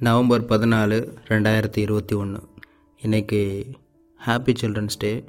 November 0.00 0.42
பதினாலு 0.42 0.96
ரெண்டாயிரத்தி 1.28 1.76
இருபத்தி 1.76 2.14
ஒன்று 2.14 2.40
இன்றைக்கி 3.02 3.38
ஹாப்பி 4.26 4.52
சில்ட்ரன்ஸ் 4.60 4.98
டே 4.98 5.24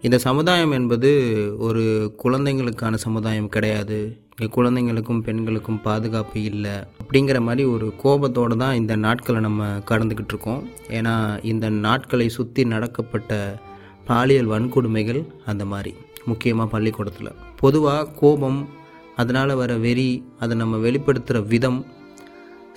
இந்த 0.00 0.18
சமுதாயம் 0.18 0.70
என்பது 0.70 1.10
ஒரு 1.58 1.84
குழந்தைங்களுக்கான 2.24 2.94
சமுதாயம் 2.94 3.48
கிடையாது. 3.48 3.98
இங்கே 4.30 4.48
குழந்தைங்களுக்கும் 4.56 5.22
பெண்களுக்கும் 5.22 5.80
பாதுகாப்பு 5.80 6.42
இல்லை 6.42 6.74
அப்படிங்கிற 7.00 7.40
மாதிரி 7.40 7.64
ஒரு 7.68 7.92
கோபத்தோடு 7.96 8.56
தான் 8.56 8.74
இந்த 8.74 8.96
நாட்களை 8.96 9.40
நம்ம 9.40 9.70
கடந்துக்கிட்டு 9.90 10.34
இருக்கோம். 10.36 10.62
ஏன்னா 10.88 11.44
இந்த 11.44 11.68
நாட்களை 11.68 12.28
சுற்றி 12.28 12.64
நடக்கப்பட்ட 12.64 13.58
பாலியல் 14.04 14.52
வன்கொடுமைகள் 14.54 15.22
அந்த 15.46 15.64
மாதிரி 15.64 15.94
முக்கியமாக 16.24 16.70
பள்ளிக்கூடத்தில். 16.76 17.34
பொதுவாக 17.56 18.10
கோபம் 18.22 18.68
அதனால் 19.16 19.54
வர 19.54 19.74
வெறி 19.76 20.10
அதை 20.40 20.56
நம்ம 20.56 20.76
வெளிப்படுத்துகிற 20.76 21.46
விதம் 21.46 21.86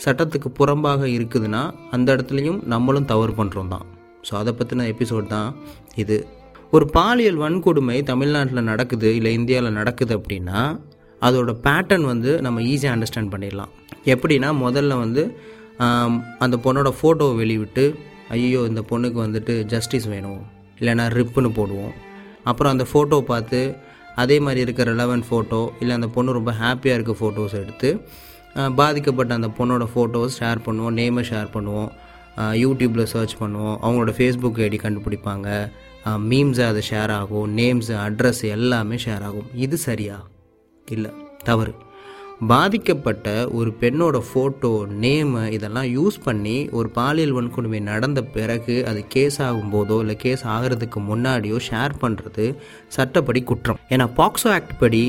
சட்டத்துக்கு 0.04 0.50
புறம்பாக 0.60 1.04
இருக்குதுன்னா 1.18 1.62
அந்த 1.96 2.08
இடத்துலையும் 2.16 2.60
நம்மளும் 2.74 3.08
தவறு 3.12 3.34
பண்ணுறோம் 3.40 3.72
தான் 3.74 3.86
ஸோ 4.28 4.34
அதை 4.42 4.52
பற்றின 4.60 4.86
எபிசோட் 4.94 5.28
தான் 5.36 5.50
இது. 6.04 6.18
ஒரு 6.76 6.86
பாலியல் 6.96 7.40
வன்கொடுமை 7.44 7.98
தமிழ்நாட்டில் 8.12 8.68
நடக்குது 8.72 9.10
இல்லை 9.18 9.32
இந்தியாவில் 9.40 9.78
நடக்குது 9.80 10.14
அப்படின்னா 10.20 10.60
அதோட 11.22 11.52
பேட்டர்ன் 11.66 12.06
வந்து 12.12 12.32
நம்ம 12.46 12.62
ஈஸியாக 12.72 12.96
அண்டர்ஸ்டாண்ட் 12.96 13.32
பண்ணிடலாம். 13.34 13.72
எப்படின்னா 14.14 14.50
முதல்ல 14.66 14.98
வந்து 15.04 15.24
அந்த 16.44 16.56
பொண்ணோட 16.66 16.90
ஃபோட்டோவை 17.00 17.34
வெளிவிட்டு 17.42 17.86
ஐயோ 18.36 18.62
இந்த 18.72 18.82
பொண்ணுக்கு 18.90 19.20
வந்துட்டு 19.26 19.54
ஜஸ்டிஸ் 19.74 20.08
வேணும் 20.14 20.42
இல்லைன்னா 20.80 21.06
ரிப்புன்னு 21.18 21.50
போடுவோம். 21.60 21.94
அப்புறம் 22.50 22.74
அந்த 22.74 22.86
ஃபோட்டோ 22.92 23.18
பார்த்து 23.32 23.60
அதே 24.22 24.38
மாதிரி 24.46 24.60
இருக்க 24.66 24.84
ரெலவெண்ட் 24.92 25.26
ஃபோட்டோ 25.30 25.62
இல்லை 25.82 25.94
அந்த 26.00 26.10
பொண்ணு 26.16 26.38
ரொம்ப 26.40 26.52
ஹாப்பியாக 26.62 26.98
இருக்க 26.98 27.14
ஃபோட்டோஸ் 27.22 27.56
எடுத்து 27.62 27.90
பாதிக்கப்பட்ட 28.76 29.34
அந்த 29.34 29.50
பொண்ணோட 29.58 29.86
ஃபோட்டோஸ் 29.94 30.38
ஷேர் 30.40 30.60
பண்ணுவோம் 30.66 30.98
நேமை 31.00 31.24
ஷேர் 31.32 31.50
பண்ணுவோம் 31.54 31.90
யூடியூப்பில் 32.64 33.12
சர்ச் 33.14 33.36
பண்ணுவோம் 33.40 33.78
அவங்களோட 33.86 34.12
ஃபேஸ்புக் 34.18 34.62
ஐடி 34.68 34.80
கண்டுபிடிப்பாங்க 34.84 35.48
மீம்ஸு 36.32 36.64
அது 36.68 36.82
ஷேர் 36.90 37.12
ஆகும் 37.20 37.58
நேம்ஸு 37.58 37.94
அட்ரஸ் 38.06 38.44
எல்லாமே 38.56 38.96
ஷேர் 38.96 39.24
ஆகும். 39.30 39.48
இது 39.66 39.78
சரியா? 39.78 40.18
இல்லை 40.88 41.12
தவறு. 41.44 41.74
பாதிக்கப்பட்ட 42.52 43.28
ஒரு 43.52 43.74
பெண்ணோட 43.80 44.18
ஃபோட்டோ 44.28 44.72
நேமு 45.04 45.42
இதெல்லாம் 45.56 45.90
யூஸ் 45.98 46.18
பண்ணி 46.24 46.70
ஒரு 46.72 46.90
பாலியல் 46.90 47.34
வன்கொடுமை 47.38 47.80
நடந்த 47.82 48.24
பிறகு 48.36 48.76
அது 48.88 49.08
கேஸ் 49.16 49.42
ஆகும்போதோ 49.42 50.00
இல்லை 50.00 50.16
கேஸ் 50.16 50.44
ஆகிறதுக்கு 50.46 51.00
முன்னாடியோ 51.10 51.58
ஷேர் 51.70 51.96
பண்ணுறது 52.04 52.46
சட்டப்படி 52.88 53.42
குற்றம். 53.42 53.80
ஏன்னா 53.90 54.08
பாக்ஸோ 54.20 54.50
ஆக்ட் 54.58 54.78
படி 54.80 55.04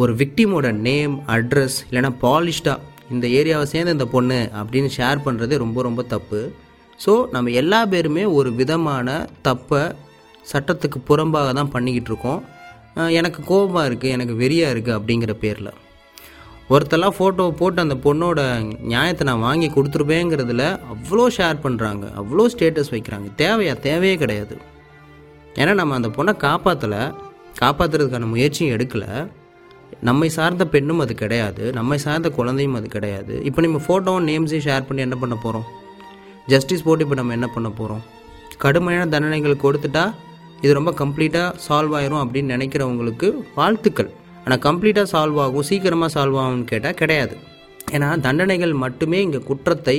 ஒரு 0.00 0.12
விக்டிமோட 0.20 0.66
நேம் 0.86 1.14
அட்ரஸ் 1.34 1.78
இல்லைன்னா 1.88 2.10
பாலிஷ்டாக 2.24 2.86
இந்த 3.14 3.26
ஏரியாவை 3.38 3.66
சேர்ந்த 3.72 3.96
இந்த 3.96 4.06
பொண்ணு 4.14 4.38
அப்படின்னு 4.60 4.90
ஷேர் 4.96 5.24
பண்ணுறது 5.24 5.54
ரொம்ப 5.62 5.78
ரொம்ப 5.86 6.02
தப்பு. 6.12 6.40
ஸோ 7.04 7.12
நம்ம 7.34 7.50
எல்லா 7.60 7.80
பேருமே 7.92 8.24
ஒரு 8.38 8.50
விதமான 8.60 9.08
தப்பை 9.48 9.82
சட்டத்துக்கு 10.50 10.98
புறம்பாக 11.08 11.52
தான் 11.58 11.72
பண்ணிக்கிட்டு 11.74 12.10
இருக்கோம். 12.12 12.40
எனக்கு 13.20 13.40
கோபமாக 13.50 13.88
இருக்குது 13.88 14.14
எனக்கு 14.16 14.34
வெறியாக 14.42 14.74
இருக்குது 14.74 14.96
அப்படிங்கிற 14.98 15.34
பேரில். 15.44 15.72
ஒருத்தெல்லாம் 16.74 17.16
ஃபோட்டோ 17.18 17.44
போட்டு 17.60 17.84
அந்த 17.84 17.96
பொண்ணோட 18.06 18.40
நியாயத்தை 18.92 19.24
நான் 19.30 19.44
வாங்கி 19.48 19.68
கொடுத்துருப்பேங்கிறதுல 19.76 20.64
அவ்வளோ 20.94 21.26
ஷேர் 21.38 21.58
பண்ணுறாங்க 21.64 22.04
அவ்வளோ 22.20 22.46
ஸ்டேட்டஸ் 22.54 22.92
வைக்கிறாங்க. 22.94 23.28
தேவையா? 23.42 23.74
தேவையே 23.88 24.16
கிடையாது. 24.22 24.56
ஏன்னா 25.60 25.74
நம்ம 25.80 25.98
அந்த 26.00 26.10
பொண்ணை 26.18 26.34
காப்பாற்றலை 26.46 27.02
காப்பாற்றுறதுக்கான 27.62 28.28
முயற்சியும் 28.34 28.74
எடுக்கலை. 28.76 29.12
நம்மை 30.08 30.28
சார்ந்த 30.36 30.64
பெண்ணும் 30.74 31.02
அது 31.04 31.14
கிடையாது 31.22 31.64
நம்மை 31.78 31.98
சார்ந்த 32.04 32.28
குழந்தையும் 32.38 32.76
அது 32.78 32.88
கிடையாது. 32.94 33.34
இப்போ 33.48 33.60
நம்ம 33.66 33.80
ஃபோட்டோவும் 33.86 34.26
நேம்ஸையும் 34.30 34.66
ஷேர் 34.68 34.86
பண்ணி 34.88 35.02
என்ன 35.06 35.16
பண்ண 35.22 35.34
போகிறோம் 35.44 35.66
ஜஸ்டிஸ் 36.52 36.84
போட்டு 36.86 37.04
இப்போ 37.06 37.16
நம்ம 37.20 37.34
என்ன 37.38 37.48
பண்ண 37.56 37.68
போகிறோம் 37.80 38.02
கடுமையான 38.64 39.04
தண்டனைகள் 39.14 39.62
கொடுத்துட்டா 39.64 40.04
இது 40.62 40.72
ரொம்ப 40.78 40.92
கம்ப்ளீட்டாக 41.02 41.50
சால்வ் 41.66 41.94
ஆயிரும் 41.98 42.22
அப்படின்னு 42.22 42.54
நினைக்கிறவங்களுக்கு 42.56 43.28
வாழ்த்துக்கள். 43.58 44.10
ஆனால் 44.44 44.62
கம்ப்ளீட்டாக 44.66 45.06
சால்வ் 45.12 45.38
ஆகும் 45.44 45.66
சீக்கிரமாக 45.68 46.10
சால்வ் 46.16 46.38
ஆகும்னு 46.42 46.66
கேட்டால் 46.72 46.98
கிடையாது. 47.02 47.34
ஏன்னா 47.94 48.08
தண்டனைகள் 48.26 48.74
மட்டுமே 48.84 49.18
இங்கே 49.26 49.40
குற்றத்தை 49.50 49.96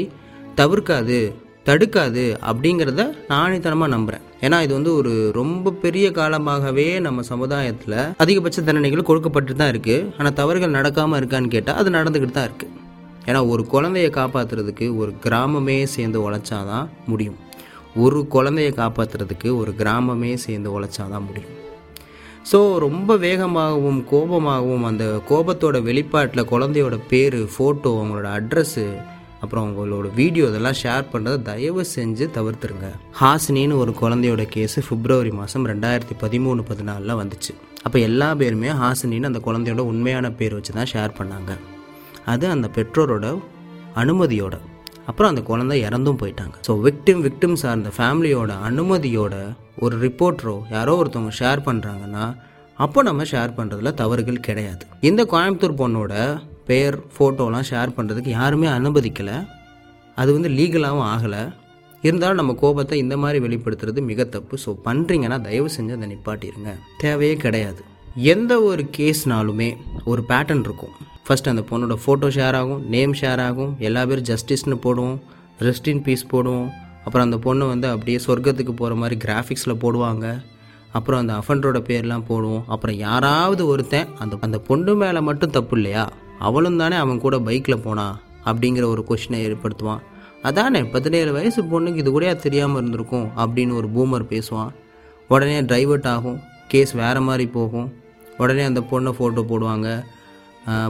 தவிர்க்காது. 0.60 1.20
தடுக்காது 1.66 2.26
அப்படிங்கிறத 2.50 3.02
நாணித்தனமாக 3.02 3.42
ஆணித்தனமாக 3.44 3.92
நம்புகிறேன் 3.92 4.24
ஏன்னா 4.42 4.58
இது 4.62 4.74
வந்து 4.74 4.94
ஒரு 4.96 5.12
ரொம்ப 5.32 5.72
பெரிய 5.72 6.12
காலமாகவே 6.12 7.00
நம்ம 7.00 7.22
சமுதாயத்தில் 7.22 7.98
அதிகபட்ச 8.18 8.62
தண்டனைகள் 8.62 9.10
கொடுக்கப்பட்டு 9.10 9.56
தான் 9.56 9.72
இருக்குது 9.74 10.08
ஆனால் 10.18 10.34
தவறுகள் 10.34 10.78
நடக்காமல் 10.78 11.20
இருக்கான்னு 11.22 11.48
கேட்டால் 11.48 11.76
அது 11.76 11.90
நடந்துக்கிட்டு 11.90 12.32
தான் 12.32 12.50
இருக்குது 12.50 12.80
ஏன்னா 13.28 13.48
ஒரு 13.48 13.64
குழந்தைய 13.74 14.10
காப்பாற்றுறதுக்கு 14.20 14.86
ஒரு 14.96 15.12
கிராமமே 15.24 15.84
சேர்ந்து 15.96 16.20
உழைச்சாதான் 16.30 16.88
முடியும். 17.08 17.40
ஒரு 17.96 18.20
குழந்தைய 18.32 18.70
காப்பாற்றுறதுக்கு 18.82 19.50
ஒரு 19.58 19.72
கிராமமே 19.78 20.34
சேர்ந்து 20.34 20.70
உழைச்சாதான் 20.80 21.26
முடியும். 21.28 21.56
ஸோ 22.52 22.60
ரொம்ப 22.78 23.16
வேகமாகவும் 23.18 24.00
கோபமாகவும் 24.12 24.84
அந்த 24.84 25.06
கோபத்தோட 25.30 25.80
வெளிப்பாட்டில் 25.84 26.50
குழந்தையோட 26.52 26.96
பேர் 27.08 27.40
ஃபோட்டோ 27.54 27.90
அவங்களோட 27.98 28.30
அட்ரஸ்ஸு 28.32 28.86
அப்புறம் 29.44 29.64
அவங்களோட 29.66 30.08
வீடியோ 30.20 30.46
இதெல்லாம் 30.52 30.78
ஷேர் 30.82 31.06
பண்ணுறதை 31.12 31.40
தயவு 31.50 31.84
செஞ்சு 31.96 32.26
தவிர்த்துருங்க. 32.38 32.88
ஹாசினின்னு 33.22 33.80
ஒரு 33.84 33.94
குழந்தையோட 34.02 34.44
கேஸு 34.56 34.82
பிப்ரவரி 34.90 35.32
மாதம் 35.40 35.66
ரெண்டாயிரத்தி 35.72 36.16
பதிமூணு 36.24 36.64
பதினாலில் 36.70 37.20
வந்துச்சு. 37.22 37.54
அப்போ 37.86 37.98
எல்லா 38.10 38.30
பேருமே 38.42 38.70
ஹாசினின்னு 38.82 39.30
அந்த 39.32 39.42
குழந்தையோட 39.48 39.84
உண்மையான 39.92 40.32
பேர் 40.42 40.56
வச்சு 40.58 40.74
தான் 40.80 40.92
ஷேர் 40.94 41.18
பண்ணாங்க. 41.20 41.52
அது 42.34 42.46
அந்த 42.56 42.70
பெற்றோரோட 42.78 43.28
அனுமதியோட. 44.04 44.56
அப்புறம் 45.10 45.32
அந்த 45.32 45.42
குழந்தை 45.50 45.78
இறந்தும் 45.88 46.20
போயிட்டாங்க. 46.22 46.56
ஸோ 46.68 46.74
விக்டிம் 46.88 47.22
விக்டிம் 47.28 47.58
சார்ந்த 47.62 47.92
ஃபேமிலியோட 47.98 48.52
அனுமதியோட 48.68 49.36
ஒரு 49.86 49.96
ரிப்போர்ட்டரோ 50.06 50.56
யாரோ 50.76 50.94
ஒருத்தவங்க 51.02 51.34
ஷேர் 51.42 51.62
பண்ணுறாங்கன்னா 51.68 52.26
அப்போ 52.84 53.00
நம்ம 53.08 53.24
ஷேர் 53.32 53.58
பண்ணுறதுல 53.58 53.92
தவறுகள் 54.02 54.46
கிடையாது. 54.48 54.84
இந்த 55.10 55.22
கோயம்புத்தூர் 55.34 55.80
பொண்ணோட 55.82 56.14
பெயர் 56.72 56.98
ஃபோட்டோலாம் 57.16 57.68
ஷேர் 57.72 57.96
பண்ணுறதுக்கு 57.98 58.32
யாருமே 58.40 58.68
அனுமதிக்கலை. 58.78 59.38
அது 60.18 60.30
வந்து 60.38 60.50
லீகலாகவும் 60.58 61.10
ஆகலை. 61.14 61.44
இருந்தாலும் 62.04 62.40
நம்ம 62.40 62.54
கோபத்தை 62.62 62.96
இந்த 63.04 63.16
மாதிரி 63.24 63.40
வெளிப்படுத்துறது 63.46 64.02
மிக 64.10 64.24
தப்பு. 64.36 64.56
ஸோ 64.66 64.72
பண்ணுறீங்கன்னா 64.86 65.38
தயவு 65.48 65.70
செஞ்சு 65.76 65.96
அதை 65.98 66.08
நிப்பாட்டிடுங்க 66.14 66.72
தேவையே 67.04 67.36
கிடையாது. 67.46 67.82
எந்த 68.34 68.54
ஒரு 68.70 68.84
கேஸ்னாலுமே 68.96 69.68
ஒரு 70.12 70.22
பேட்டர்ன் 70.30 70.64
இருக்கும். 70.68 70.96
ஃபஸ்ட் 71.26 71.50
அந்த 71.52 71.64
பொண்ணோட 71.70 71.96
ஃபோட்டோ 72.04 72.30
ஷேர் 72.38 72.56
ஆகும் 72.62 72.82
நேம் 72.94 73.14
ஷேர் 73.20 73.42
ஆகும் 73.48 73.74
எல்லா 73.88 74.02
பேரும் 74.10 74.28
ஜஸ்டிஸ்னு 74.32 74.78
போடுவோம் 74.86 75.18
ரெஸ்ட் 75.68 75.90
இன் 75.92 76.02
பீஸ் 76.08 76.26
போடுவோம். 76.34 76.70
அப்புறம் 77.06 77.26
அந்த 77.28 77.38
பொண்ணு 77.46 77.66
வந்து 77.74 77.88
அப்படியே 77.94 78.18
சொர்க்கத்துக்கு 78.26 78.74
போகிற 78.82 78.96
மாதிரி 79.02 79.18
கிராஃபிக்ஸில் 79.26 79.80
போடுவாங்க. 79.84 80.26
அப்புறம் 80.98 81.22
அந்த 81.22 81.34
அஃபண்டரோட 81.42 81.80
பேர்லாம் 81.90 82.26
போடுவோம். 82.32 82.64
அப்புறம் 82.74 82.98
யாராவது 83.08 83.64
ஒருத்தன் 83.74 84.10
அந்த 84.24 84.38
அந்த 84.48 84.58
பொண்ணு 84.70 84.94
மேலே 85.04 85.22
மட்டும் 85.30 85.56
தப்பு 85.58 85.76
இல்லையா? 85.80 86.06
அவளும் 86.48 86.80
தானே 86.82 86.96
அவன் 87.04 87.24
கூட 87.26 87.38
பைக்கில் 87.48 87.84
போனா? 87.86 88.08
அப்படிங்கிற 88.50 88.86
ஒரு 88.94 89.02
கொஷினை 89.10 89.40
ஏற்படுத்துவான். 89.48 90.02
அதானே 90.48 90.80
பதினேழு 90.94 91.32
வயசு 91.38 91.62
பொண்ணுக்கு 91.72 92.02
இது 92.04 92.12
கூட 92.12 92.34
தெரியாமல் 92.46 92.80
இருந்திருக்கும் 92.82 93.28
அப்படின்னு 93.42 93.74
ஒரு 93.80 93.90
பூமர் 93.96 94.32
பேசுவான். 94.34 94.72
உடனே 95.34 95.58
டைவர்ட் 95.74 96.08
ஆகும் 96.14 96.40
கேஸ் 96.72 96.94
வேறு 97.02 97.22
மாதிரி 97.28 97.46
போகும். 97.58 97.88
உடனே 98.42 98.64
அந்த 98.70 98.82
பொண்ணை 98.92 99.12
ஃபோட்டோ 99.18 99.44
போடுவாங்க. 99.52 99.90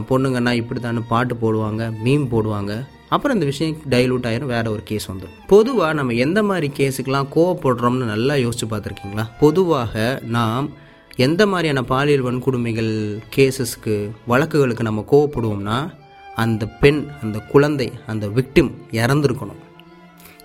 பொண்ணுங்கன்னா 0.08 0.52
இப்படி 0.60 0.80
தானே 0.80 1.02
பாட்டு 1.12 1.34
போடுவாங்க 1.42 1.82
மீம் 2.04 2.26
போடுவாங்க. 2.34 2.72
அப்புறம் 3.14 3.36
இந்த 3.36 3.46
விஷயம் 3.50 3.76
டைலூட் 3.92 4.26
ஆயிரும் 4.28 4.52
வேற 4.52 4.64
ஒரு 4.74 4.82
கேஸ் 4.90 5.06
வந்துடும் 5.10 5.38
பொதுவாக 5.52 5.92
நம்ம 5.98 6.14
எந்த 6.24 6.40
மாதிரி 6.50 6.68
கேஸுக்கெல்லாம் 6.78 7.28
கோவப்படுறோம்னு 7.34 8.06
நல்லா 8.12 8.34
யோசிச்சு 8.44 8.66
பார்த்துருக்கீங்களா? 8.70 9.24
பொதுவாக 9.42 9.94
நாம் 10.36 10.68
எந்த 11.16 11.46
மாதிரியான 11.46 11.82
பாலியல் 11.82 12.24
வன்கொடுமைகள் 12.24 13.22
கேசஸ்க்கு 13.36 14.10
வழக்குகளுக்கு 14.28 14.80
நம்ம 14.80 15.04
கோவப்படுவோம்னா 15.10 15.94
அந்த 16.34 16.66
பெண் 16.66 17.06
அந்த 17.22 17.38
குழந்தை 17.38 17.92
அந்த 18.06 18.26
விக்டிம் 18.26 18.70
இறந்துருக்கணும். 18.90 19.60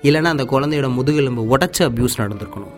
இல்லைன்னா 0.01 0.23
அந்த 0.23 0.43
குழந்தையோட 0.43 0.93
முதுகெலும்பு 0.93 1.57
உடச்ச 1.57 1.77
அப்யூஸ் 1.79 2.17
நடந்திருக்கணும். 2.17 2.73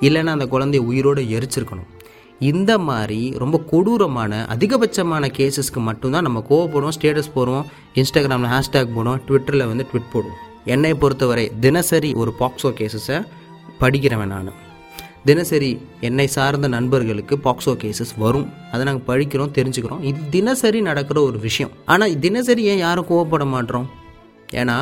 இல்லைன்னா 0.00 0.26
அந்த 0.26 0.46
குழந்தைய 0.46 0.78
உயிரோடு 0.78 1.22
எரிச்சிருக்கணும். 1.22 1.90
இந்த 2.38 2.78
மாதிரி 2.78 3.34
ரொம்ப 3.38 3.58
கொடூரமான 3.58 4.46
அதிகபட்சமான 4.54 5.30
கேசஸ்க்கு 5.38 5.80
மட்டும்தான் 5.88 6.22
நம்ம 6.22 6.44
கோவப்படுவோம் 6.50 6.96
ஸ்டேட்டஸ் 7.00 7.34
போடுவோம் 7.34 7.64
இன்ஸ்டாகிராமில் 7.94 8.52
ஹேஷ்டேக் 8.54 8.94
போடுவோம் 8.96 9.20
ட்விட்டரில் 9.28 9.66
வந்து 9.66 9.86
ட்விட் 9.92 10.12
போடுவோம். 10.12 10.40
என்னை 10.64 10.94
பொறுத்தவரை 10.94 11.50
தினசரி 11.60 12.12
ஒரு 12.12 12.34
பாக்ஸோ 12.38 12.72
கேசஸை 12.80 13.24
படிக்கிறவன் 13.80 14.32
நான். 14.34 14.61
தினசரி 15.28 15.68
என்னை 16.06 16.24
சார்ந்த 16.34 16.68
நண்பர்களுக்கு 16.74 17.34
பாக்ஸோ 17.44 17.72
கேசஸ் 17.82 18.12
வரும். 18.22 18.46
அதை 18.72 18.82
நாங்கள் 18.88 19.06
படிக்கிறோம் 19.10 19.52
தெரிஞ்சுக்கிறோம். 19.58 20.02
இது 20.10 20.20
தினசரி 20.36 20.80
நடக்கிற 20.88 21.18
ஒரு 21.28 21.38
விஷயம். 21.44 21.72
ஆனால் 21.92 22.14
தினசரி 22.24 22.62
ஏன் 22.72 22.82
யாரும் 22.86 23.08
கோவப்பட 23.10 23.44
மாட்டோம்? 23.54 23.86
ஏன்னா 24.62 24.78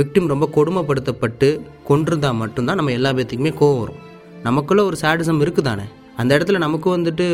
விக்டிம் 0.00 0.30
ரொம்ப 0.32 0.46
கொடுமைப்படுத்தப்பட்டு 0.56 1.48
கொண்டிருந்தால் 1.90 2.40
மட்டும்தான் 2.42 2.78
நம்ம 2.80 2.96
எல்லா 2.98 3.12
பேர்த்துக்குமே 3.16 3.54
கோவம் 3.60 3.82
வரும். 3.82 4.00
நமக்குள்ளே 4.48 4.82
ஒரு 4.90 4.96
சாடிசம் 5.04 5.42
இருக்குதானே? 5.44 5.86
அந்த 6.20 6.30
இடத்துல 6.36 6.58
நமக்கு 6.66 6.88
வந்துட்டு 6.96 7.26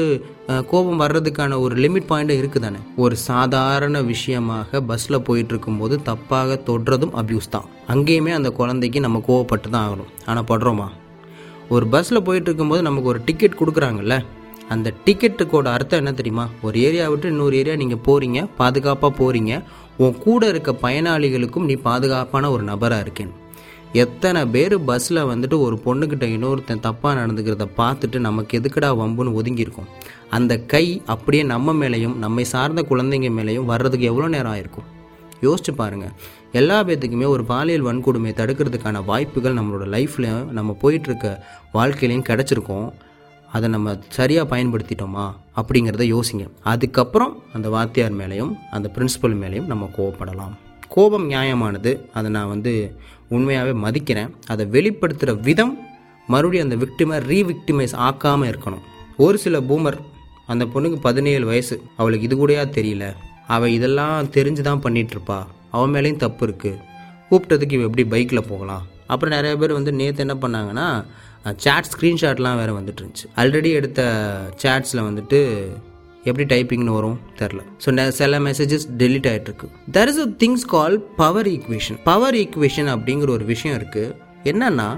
கோபம் 0.70 1.00
வர்றதுக்கான 1.02 1.56
ஒரு 1.64 1.74
லிமிட் 1.84 2.10
பாயிண்ட்டும் 2.10 2.40
இருக்குது 2.40 2.64
தானே 2.66 2.80
ஒரு 3.04 3.14
சாதாரண 3.30 4.00
விஷயமாக 4.12 4.80
பஸ்ஸில் 4.90 5.24
போயிட்டு 5.28 5.52
இருக்கும்போது 5.54 5.96
தப்பாக 6.08 6.58
தொடுறதும் 6.68 7.16
அப்யூஸ் 7.22 7.54
தான். 7.56 7.68
அங்கேயுமே 7.94 8.32
அந்த 8.38 8.50
குழந்தைக்கு 8.60 9.00
நம்ம 9.06 9.20
கோவப்பட்டு 9.28 9.70
தான் 9.74 9.84
ஆகணும். 9.88 10.10
ஆனால் 10.30 10.48
படுறோமா? 10.52 10.88
ஒரு 11.74 11.86
பஸ்ஸில் 11.92 12.26
போயிட்டு 12.26 12.48
இருக்கும்போது 12.48 12.82
நமக்கு 12.88 13.10
ஒரு 13.12 13.20
டிக்கெட் 13.28 13.60
கொடுக்குறாங்கல்ல 13.60 14.16
அந்த 14.74 14.88
டிக்கெட்டுக்கோட 15.04 15.66
அர்த்தம் 15.76 16.00
என்ன 16.02 16.12
தெரியுமா? 16.12 16.44
ஒரு 16.66 16.76
ஏரியா 16.86 17.04
விட்டு 17.10 17.28
இன்னொரு 17.28 17.56
ஏரியா 17.60 17.74
நீங்கள் 17.82 18.02
போகிறீங்க 18.06 18.40
பாதுகாப்பாக 18.60 19.12
போகிறீங்க 19.20 19.52
உன் 19.96 20.18
கூட 20.24 20.48
இருக்க 20.48 20.72
பயனாளிகளுக்கும் 20.82 21.68
நீ 21.70 21.74
பாதுகாப்பான 21.88 22.50
ஒரு 22.54 22.62
நபராக 22.62 23.04
இருக்கேன். 23.06 23.32
எத்தனை 24.02 24.40
பேர் 24.54 24.74
பஸ்ஸில் 24.88 25.28
வந்துட்டு 25.30 25.56
ஒரு 25.66 25.76
பொண்ணுக்கிட்ட 25.84 26.26
இன்னொருத்தன் 26.34 26.84
தப்பாக 26.86 27.14
நடந்துக்கிறத 27.20 27.66
பார்த்துட்டு 27.80 28.18
நமக்கு 28.28 28.58
எதுக்குடா 28.60 28.90
வம்புன்னு 29.00 29.36
ஒதுங்கியிருக்கோம்? 29.40 29.88
அந்த 30.30 30.58
கை 30.72 30.86
அப்படியே 31.14 31.44
நம்ம 31.54 31.74
மேலேயும் 31.82 32.16
நம்மை 32.24 32.44
சார்ந்த 32.54 32.82
குழந்தைங்க 32.90 33.30
மேலேயும் 33.38 33.70
வர்றதுக்கு 33.72 34.10
எவ்வளோ 34.12 34.28
நேரம் 34.36 34.54
ஆயிருக்கும்? 34.54 34.88
யோசிச்சு 35.40 35.72
பாருங்கள் 35.76 36.10
எல்லா 36.52 36.84
பேத்துக்குமே 36.84 37.26
ஒரு 37.26 37.44
பாலியல் 37.44 37.84
வன்கொடுமையை 37.84 38.32
தடுக்கிறதுக்கான 38.32 39.04
வாய்ப்புகள் 39.04 39.54
நம்மளோட 39.54 39.90
லைஃப்பில் 39.90 40.44
நம்ம 40.44 40.76
போயிட்டுருக்க 40.82 41.38
வாழ்க்கையிலையும் 41.74 42.24
கிடச்சிருக்கோம். 42.28 42.92
அதை 43.52 43.68
நம்ம 43.68 43.98
சரியாக 44.08 44.56
பயன்படுத்திட்டோமா? 44.56 45.34
அப்படிங்கிறத 45.56 46.20
யோசிங்க. 46.20 46.48
அதுக்கப்புறம் 46.62 47.42
அந்த 47.52 47.68
வாத்தியார் 47.68 48.16
மேலேயும் 48.16 48.54
அந்த 48.70 48.90
பிரின்சிபல் 48.94 49.36
மேலேயும் 49.42 49.66
நம்ம 49.66 49.90
கோவப்படலாம். 49.96 50.52
கோபம் 50.88 51.30
நியாயமானது. 51.30 52.10
அதை 52.12 52.30
நான் 52.30 52.48
வந்து 52.48 52.96
உண்மையாகவே 53.28 53.78
மதிக்கிறேன். 53.78 54.30
அதை 54.46 54.66
வெளிப்படுத்துகிற 54.66 55.40
விதம் 55.40 55.78
மறுபடியும் 56.26 56.70
அந்த 56.70 56.86
விக்டிமை 56.86 57.30
ரீவிக்டிமைஸ் 57.32 57.94
ஆக்காமல் 57.96 58.54
இருக்கணும். 58.54 58.84
ஒரு 59.16 59.38
சில 59.38 59.60
பூமர் 59.60 59.98
அந்த 60.46 60.64
பொண்ணுக்கு 60.64 61.00
பதினேழு 61.00 61.46
வயசு. 61.46 61.82
அவளுக்கு 61.96 62.24
இது 62.24 62.46
கூடயா 62.46 62.66
தெரியல. 62.78 63.14
அவள் 63.48 63.70
இதெல்லாம் 63.70 64.30
தெரிஞ்சு 64.30 64.60
தான் 64.60 64.82
பண்ணிகிட்ருப்பா 64.82 65.38
அவன் 65.70 65.94
மேலேயும் 65.94 66.16
தப்பு 66.16 66.46
இருக்குது 66.46 66.80
கூப்பிட்டதுக்கு 67.30 67.72
இவன் 67.72 67.88
எப்படி 67.88 68.04
பைக்கில் 68.10 68.48
போகலாம்? 68.48 68.86
அப்புறம் 69.06 69.34
நிறைய 69.34 69.56
பேர் 69.56 69.72
வந்து 69.72 69.92
நேற்று 69.92 70.24
என்ன 70.28 70.34
பண்ணாங்கன்னா 70.34 70.86
சேட் 71.56 71.84
ஸ்க்ரீன்ஷாட்லாம் 71.84 72.56
வேறு 72.56 72.72
வந்துட்டு 72.80 73.02
இருந்துச்சு 73.02 73.26
ஆல்ரெடி 73.36 73.70
எடுத்த 73.70 74.00
சேட்ஸில் 74.62 75.06
வந்துட்டு 75.08 75.40
எப்படி 76.24 76.44
டைப்பிங்னு 76.54 76.94
வரும் 76.94 77.18
தெரில 77.38 77.60
ஸோ 77.84 78.10
சில 78.10 78.40
மெசேஜஸ் 78.40 78.86
டெலிட் 78.98 79.28
ஆகிட்டுருக்கு 79.28 79.68
there 79.90 80.08
is 80.08 80.18
a 80.18 80.28
things 80.38 80.66
call 80.66 80.96
power 81.16 81.46
equation 81.46 81.98
power 82.04 82.34
equation 82.34 82.86
அப்படிங்கிற 82.86 83.30
ஒரு 83.30 83.44
விஷயம் 83.44 83.78
இருக்குது 83.80 84.14
என்னன்னா 84.44 84.88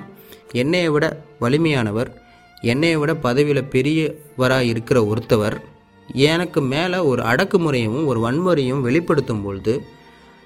என்னையை 0.52 0.86
விட 0.86 1.06
வலிமையானவர் 1.40 2.10
என்னையை 2.62 2.96
விட 2.98 3.14
பதவியில் 3.14 3.70
பெரியவராக 3.72 4.60
இருக்கிற 4.60 5.04
ஒருத்தவர் 5.04 5.56
எனக்கு 6.12 6.60
மேலே 6.60 6.96
ஒரு 6.96 7.22
அடக்குமுறையும் 7.22 8.06
ஒரு 8.06 8.20
வன்முறையும் 8.20 8.80
வெளிப்படுத்தும் 8.80 9.42
பொழுது 9.42 9.84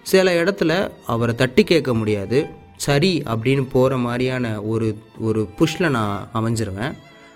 சில 0.02 0.42
இடத்துல 0.42 0.90
அவரை 1.06 1.34
தட்டி 1.34 1.64
கேட்க 1.64 1.94
முடியாது. 1.94 2.46
சரி 2.76 3.22
அப்படின்னு 3.26 3.66
போகிற 3.72 3.96
மாதிரியான 3.96 4.62
ஒரு 4.62 4.98
ஒரு 5.20 5.48
புஷ்ல 5.58 5.88
நான் 5.88 6.28
அமைஞ்சிருவேன். 6.34 6.92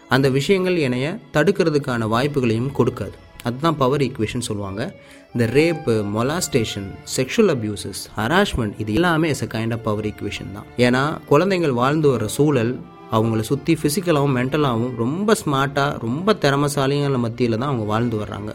அந்த 0.09 0.29
விஷயங்கள் 0.29 0.77
என்னைய 0.77 1.19
தடுக்கிறதுக்கான 1.33 2.09
வாய்ப்புகளையும் 2.09 2.71
கொடுக்காது. 2.79 3.13
அதுதான் 3.43 3.77
பவர் 3.77 4.01
ஈக்குவேஷன் 4.01 4.39
சொல்லுவாங்க. 4.39 4.95
இந்த 5.35 5.47
rape 5.55 6.05
molestation 6.17 6.89
sexual 7.17 7.53
abuses 7.55 8.03
harassment 8.17 8.73
இது 8.79 8.95
எல்லாமே 8.95 9.29
is 9.29 9.43
a 9.43 9.47
kind 9.47 9.73
of 9.73 9.85
power 9.85 10.05
equation 10.05 10.53
தான். 10.53 10.67
ஏன்னா 10.77 11.19
குழந்தைங்கள் 11.33 11.71
வாழ்ந்து 11.71 12.11
வர 12.11 12.29
சூழல் 12.29 12.81
அவங்கள 13.17 13.41
சுற்றி 13.41 13.75
ஃபிசிக்கலாகவும் 13.81 14.37
மென்டலாகவும் 14.39 14.95
ரொம்ப 14.97 15.37
ஸ்மார்ட்டாக 15.43 15.99
ரொம்ப 16.07 16.35
திறமசாலிகள் 16.43 17.23
மத்தியில் 17.25 17.59
தான் 17.59 17.71
அவங்க 17.71 17.85
வாழ்ந்து 17.93 18.17
வர்றாங்க. 18.23 18.51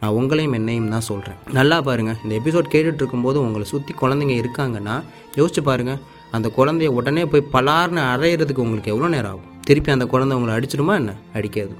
நான் 0.00 0.16
உங்களையும் 0.18 0.56
என்னையும் 0.58 0.90
தான் 0.94 1.06
சொல்கிறேன் 1.10 1.38
நல்லா 1.58 1.76
பாருங்கள் 1.86 2.18
இந்த 2.24 2.32
எபிசோட் 2.40 2.72
கேட்டுட்டு 2.74 3.02
இருக்கும்போது 3.02 3.38
உங்களை 3.44 3.66
சுற்றி 3.72 3.94
குழந்தைங்க 4.00 4.34
இருக்காங்கன்னா 4.42 4.96
யோசிச்சு 5.38 5.62
பாருங்கள் 5.68 6.00
அந்த 6.30 6.48
குழந்தைய 6.56 6.88
உடனே 6.98 7.24
போய் 7.24 7.48
பலார்னு 7.52 8.02
அரையிறதுக்கு 8.12 8.64
உங்களுக்கு 8.64 8.92
எவ்வளோ 8.94 9.08
நேரம் 9.08 9.30
ஆகும்? 9.30 9.46
திருப்பி 9.68 9.90
அந்த 9.90 10.06
குழந்தை 10.06 10.36
உங்களை 10.38 10.52
அடிச்சிடுமா 10.56 10.94
என்ன? 10.94 11.12
அடிக்காது. 11.34 11.74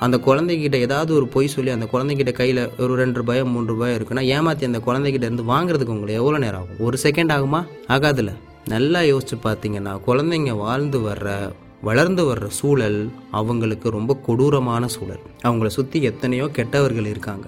அந்த 0.00 0.16
குழந்தைகிட்ட 0.26 0.76
ஏதாவது 0.86 1.14
ஒரு 1.14 1.26
பொய் 1.28 1.48
சொல்லி 1.54 1.70
அந்த 1.70 1.86
குழந்தைகிட்ட 1.92 2.32
கையில் 2.32 2.60
ஒரு 2.78 2.94
ரெண்டு 2.94 3.18
ரூபாயோ 3.20 3.44
மூணு 3.44 3.66
ரூபாயோ 3.66 3.94
இருக்குன்னா 3.98 4.24
ஏமாற்றி 4.36 4.66
அந்த 4.66 4.80
குழந்தைகிட்ட 4.88 5.26
இருந்து 5.28 5.46
வாங்குறதுக்கு 5.54 5.94
உங்களுக்கு 5.96 6.20
எவ்வளோ 6.22 6.38
நேரம் 6.38 6.60
ஆகும்? 6.60 6.80
ஒரு 6.86 6.98
செகண்ட் 7.02 7.32
ஆகுமா? 7.36 7.60
ஆகாதுல்ல 7.88 8.34
நல்லா 8.66 9.00
யோசிச்சு 9.00 9.36
பார்த்தீங்கன்னா 9.44 10.00
குழந்தைங்க 10.06 10.56
வாழ்ந்து 10.56 10.98
வர்ற 11.00 11.52
வளர்ந்து 11.82 12.34
வர்ற 12.34 12.46
சூழல் 12.46 13.10
அவங்களுக்கு 13.30 13.90
ரொம்ப 13.90 14.14
கொடூரமான 14.26 14.86
சூழல். 14.86 15.22
அவங்கள 15.42 15.66
சுற்றி 15.66 16.02
எத்தனையோ 16.02 16.46
கெட்டவர்கள் 16.48 17.06
இருக்காங்க. 17.06 17.46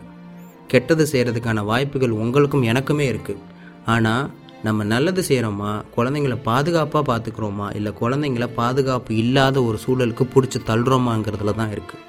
கெட்டது 0.67 1.07
செய்கிறதுக்கான 1.13 1.65
வாய்ப்புகள் 1.65 2.11
உங்களுக்கும் 2.11 2.63
எனக்குமே 2.63 3.07
இருக்குது 3.13 3.43
ஆனால் 3.87 4.31
நம்ம 4.63 4.85
நல்லது 4.85 5.23
செய்கிறோமா 5.29 5.83
குழந்தைங்கள 5.97 6.37
பாதுகாப்பாக 6.37 7.05
பார்த்துக்கிறோமா 7.11 7.75
இல்லை 7.75 7.93
குழந்தைங்கள 7.93 8.47
பாதுகாப்பு 8.47 9.17
இல்லாத 9.17 9.63
ஒரு 9.63 9.79
சூழலுக்கு 9.87 10.25
பிடிச்சி 10.35 10.59
தள்ளுறோமாங்கிறதுல 10.67 11.55
தான் 11.55 11.71
இருக்குது 11.71 12.03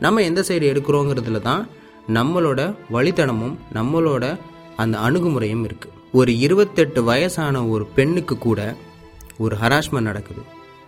நம்ம 0.00 0.22
எந்த 0.22 0.40
சைடு 0.40 0.64
எடுக்கிறோங்கிறதுல 0.72 1.40
தான் 1.40 1.68
நம்மளோட 2.08 2.74
வழித்தனமும் 2.92 3.58
நம்மளோட 3.74 4.38
அந்த 4.76 4.98
அணுகுமுறையும் 4.98 5.64
இருக்குது 5.64 5.97
ஒரு 6.12 6.38
இருபத்தெட்டு 6.38 7.04
வயசான 7.04 7.66
ஒரு 7.66 7.86
பெண்ணுக்கு 7.86 8.38
கூட 8.38 8.76
ஒரு 9.38 9.56
ஹராஸ்மெண்ட் 9.56 10.00
நடக்குது. 10.00 10.40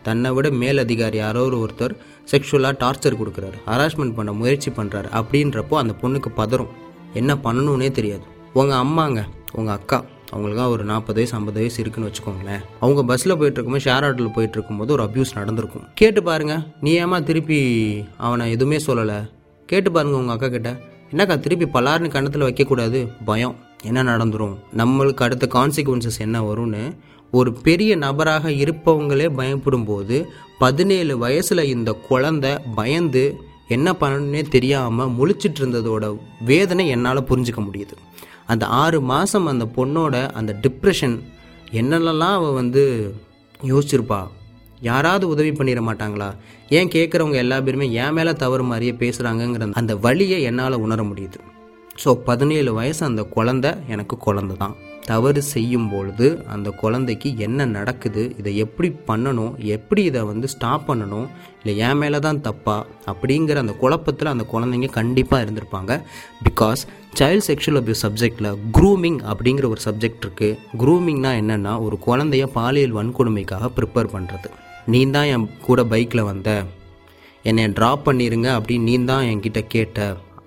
தன்னை 0.02 0.30
விட 0.30 0.50
மேல் 0.50 0.78
அதிகாரி 0.78 1.16
யாரோ 1.16 1.44
ஒரு 1.44 1.56
ஒருத்தர் 1.56 1.96
செக்ஷுவலாக 2.30 2.76
டார்ச்சர் 2.80 3.18
கொடுக்குறாரு. 3.22 3.58
ஹராஸ்மெண்ட் 3.66 4.14
பண்ண 4.14 4.32
முயற்சி 4.32 4.70
பண்ணுறாரு 4.70 5.22
அப்படின்றப்போ 5.22 5.74
அந்த 5.74 5.94
பொண்ணுக்கு 6.02 6.26
பதறும். 6.36 6.66
என்ன 7.14 7.34
பண்ணணும்னே 7.34 7.90
தெரியாது. 7.90 8.22
உங்கள் 8.52 8.78
அம்மாங்க 8.78 9.24
உங்கள் 9.52 9.74
அக்கா 9.74 10.04
அவங்களுக்காக 10.32 10.68
ஒரு 10.68 10.84
நாற்பது 10.84 11.14
வயசு 11.14 11.34
ஐம்பது 11.34 11.58
வயசு 11.58 11.80
இருக்குன்னு 11.80 12.10
வச்சுக்கோங்களேன். 12.10 12.60
அவங்க 12.80 13.04
பஸ்ஸில் 13.04 13.36
போயிட்டு 13.36 13.62
இருக்கும்போது 13.62 13.84
ஷேர் 13.84 14.10
ஆட்டோவில் 14.10 14.32
போயிட்டு 14.32 14.56
இருக்கும்போது 14.56 14.92
ஒரு 14.92 15.02
அப்யூஸ் 15.02 15.34
நடந்திருக்கும். 15.34 15.82
கேட்டு 15.94 16.22
பாருங்க. 16.22 16.66
நீ 16.80 17.04
ஏமா 17.04 17.22
திருப்பி 17.22 17.60
அவனை 18.16 18.50
எதுவுமே 18.50 18.76
சொல்லலை? 18.86 19.30
கேட்டு 19.66 19.92
பாருங்க 19.92 20.16
உங்கள் 20.16 20.34
அக்கா 20.34 20.48
கிட்ட. 20.48 20.80
என்னக்கா 21.12 21.40
திருப்பி 21.40 21.80
பலார்னு 21.80 22.08
கண்ணத்தில் 22.08 22.42
வைக்கக்கூடாது? 22.42 23.12
பயம். 23.24 23.56
என்ன 23.82 24.02
நடந்துரும்? 24.02 24.56
நம்மளுக்கு 24.76 25.16
அடுத்த 25.16 25.48
கான்சிக்வன்சஸ் 25.52 26.18
என்ன 26.18 26.52
வரும்னு 26.52 26.96
ஒரு 27.30 27.52
பெரிய 27.52 27.96
நபராக 27.96 28.50
இருப்பவங்களே 28.50 29.34
பயப்படும் 29.34 29.84
போது 29.84 30.28
பதினேழு 30.58 31.18
வயசில் 31.18 31.62
இந்த 31.64 31.92
குழந்தை 31.92 32.50
பயந்து 32.74 33.36
என்ன 33.68 33.92
பண்ணணுன்னே 33.92 34.48
தெரியாமல் 34.48 35.08
முழிச்சிட்டு 35.08 35.60
இருந்ததோட 35.60 36.18
வேதனை 36.44 36.88
என்னால் 36.88 37.22
புரிஞ்சுக்க 37.22 37.66
முடியுது. 37.70 37.96
அந்த 38.46 38.66
ஆறு 38.66 39.00
மாதம் 39.00 39.46
அந்த 39.46 39.64
பொண்ணோட 39.64 40.30
அந்த 40.32 40.56
டிப்ரெஷன் 40.62 41.20
என்னென்னலாம் 41.72 42.32
அவள் 42.32 42.52
வந்து 42.52 43.14
யோசிச்சிருப்பா? 43.62 44.26
யாராவது 44.80 45.28
உதவி 45.28 45.50
பண்ணிட 45.50 45.78
மாட்டாங்களா? 45.88 46.34
ஏன் 46.68 46.88
கேட்குறவங்க 46.88 47.34
எல்லா 47.34 47.60
பேருமே 47.60 47.92
என் 47.92 48.12
மேலே 48.12 48.32
தவறு 48.32 48.62
மாதிரியே 48.62 48.92
பேசுகிறாங்கங்கிற 48.92 49.72
அந்த 49.72 49.96
வழியை 49.96 50.42
என்னால் 50.42 50.72
உணர 50.72 51.02
முடியுது. 51.02 51.48
ஸோ 52.02 52.10
பதினேழு 52.28 52.70
வயசு 52.78 53.02
அந்த 53.08 53.22
குழந்தை 53.34 53.70
எனக்கு 53.94 54.14
குழந்த 54.26 54.52
தான் 54.62 54.76
தவறு 55.08 55.40
செய்யும் 55.54 55.88
பொழுது 55.92 56.26
அந்த 56.54 56.68
குழந்தைக்கு 56.82 57.28
என்ன 57.46 57.66
நடக்குது 57.76 58.22
இதை 58.40 58.52
எப்படி 58.64 58.88
பண்ணணும் 59.08 59.54
எப்படி 59.76 60.02
இதை 60.10 60.22
வந்து 60.30 60.48
ஸ்டாப் 60.54 60.86
பண்ணணும் 60.88 61.26
இல்லை 61.60 61.74
என் 61.86 62.00
மேலே 62.02 62.18
தான் 62.26 62.40
தப்பா 62.46 62.76
அப்படிங்கிற 63.12 63.62
அந்த 63.64 63.74
குழப்பத்தில் 63.82 64.32
அந்த 64.32 64.44
குழந்தைங்க 64.52 64.90
கண்டிப்பாக 64.98 65.44
இருந்திருப்பாங்க. 65.44 65.92
பிகாஸ் 66.46 66.82
சைல்டு 67.20 67.44
செக்ஷுவல் 67.48 67.80
அபியூஸ் 67.80 68.04
சப்ஜெக்டில் 68.06 68.50
க்ரூமிங் 68.78 69.20
அப்படிங்கிற 69.32 69.68
ஒரு 69.74 69.82
சப்ஜெக்ட் 69.88 70.24
இருக்குது 70.26 70.58
க்ரூமிங்னா 70.82 71.32
என்னென்னா 71.42 71.74
ஒரு 71.86 71.98
குழந்தைய 72.06 72.46
பாலியல் 72.58 72.96
வன்கொடுமைக்காக 73.00 73.70
ப்ரிப்பேர் 73.78 74.12
பண்ணுறது 74.16 74.50
நீ 74.94 75.02
தான் 75.16 75.30
என் 75.34 75.48
கூட 75.66 75.80
பைக்கில் 75.92 76.28
வந்த. 76.30 76.50
என்னை 77.44 77.64
ட்ராப் 77.78 78.06
பண்ணிடுங்க 78.08 78.48
அப்படின்னு 78.58 78.88
நீ 78.90 78.96
தான் 79.12 79.26
என்கிட்ட 79.30 79.60
கேட்ட. 79.74 79.98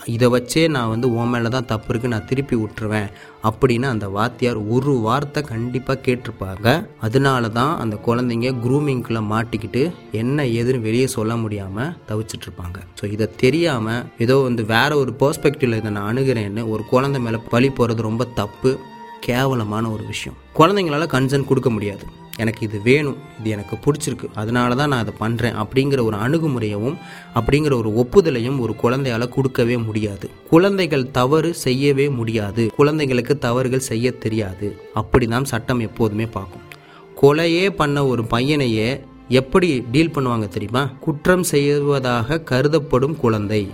இதை 0.05 0.27
வச்சே 0.27 0.67
நான் 0.67 0.89
வந்து 0.89 1.07
உன் 1.13 1.29
மேலே 1.29 1.49
தான் 1.49 1.65
தப்பு 1.65 1.89
இருக்கு 1.89 2.07
நான் 2.07 2.25
திருப்பி 2.25 2.55
விட்டுருவேன் 2.55 3.07
அப்படின்னு 3.43 3.81
அந்த 3.81 4.07
வாத்தியார் 4.09 4.57
ஒரு 4.67 4.93
வார்த்தை 4.99 5.43
கண்டிப்பாக 5.43 6.01
கேட்டிருப்பாங்க. 6.05 6.87
அதனால 6.99 7.49
தான் 7.49 7.77
அந்த 7.77 7.95
குழந்தைங்க 8.05 8.51
குரூமிங்குள்ளே 8.65 9.21
மாட்டிக்கிட்டு 9.33 9.93
என்ன 10.11 10.43
ஏதுன்னு 10.43 10.81
வெளியே 10.81 11.07
சொல்ல 11.07 11.35
முடியாமல் 11.35 11.93
தவிச்சிட்ருப்பாங்க 12.09 12.79
ஸோ 13.01 13.11
இதை 13.11 13.27
தெரியாமல் 13.35 14.03
ஏதோ 14.17 14.37
வந்து 14.37 14.65
வேற 14.65 14.97
ஒரு 14.97 15.13
பர்ஸ்பெக்டிவில் 15.19 15.77
இதை 15.77 15.91
நான் 15.91 16.17
அணுகிறேன்னு 16.17 16.67
ஒரு 16.67 16.85
குழந்தை 16.85 17.21
மேலே 17.21 17.39
பழி 17.49 17.69
போகிறது 17.69 18.01
ரொம்ப 18.01 18.25
தப்பு 18.25 18.79
கேவலமான 19.19 19.91
ஒரு 19.91 20.05
விஷயம். 20.05 20.37
குழந்தைங்களால 20.59 21.07
கன்சர்ன் 21.15 21.45
கொடுக்க 21.45 21.69
முடியாது. 21.69 22.05
எனக்கு 22.37 22.65
இது 22.65 22.81
வேணும் 22.81 23.17
இது 23.39 23.49
எனக்கு 23.49 23.75
பிடிச்சிருக்கு 23.75 24.27
அதனால 24.33 24.75
தான் 24.75 24.89
நான் 24.89 24.99
அதை 24.99 25.13
பண்ணுறேன் 25.19 25.57
அப்படிங்கிற 25.63 26.03
ஒரு 26.03 26.17
அணுகுமுறையவும் 26.17 26.97
அப்படிங்கிற 27.35 27.73
ஒரு 27.77 27.89
ஒப்புதலையும் 28.01 28.59
ஒரு 28.59 28.75
குழந்தையால் 28.75 29.29
கொடுக்கவே 29.29 29.77
முடியாது. 29.77 30.29
குழந்தைகள் 30.49 31.11
தவறு 31.11 31.53
செய்யவே 31.53 32.09
முடியாது. 32.09 32.71
குழந்தைகளுக்கு 32.75 33.37
தவறுகள் 33.37 33.87
செய்ய 33.91 34.11
தெரியாது. 34.11 34.77
அப்படி 34.93 35.27
தான் 35.27 35.45
சட்டம் 35.45 35.79
எப்போதுமே 35.79 36.25
பார்க்கும். 36.25 36.61
கொலையே 37.21 37.69
பண்ண 37.69 38.05
ஒரு 38.05 38.23
பையனையே 38.23 39.01
எப்படி 39.29 39.83
டீல் 39.91 40.15
பண்ணுவாங்க 40.15 40.47
தெரியுமா? 40.47 40.85
குற்றம் 40.99 41.43
செய்வதாக 41.43 42.39
கருதப்படும் 42.39 43.15
குழந்தை. 43.15 43.69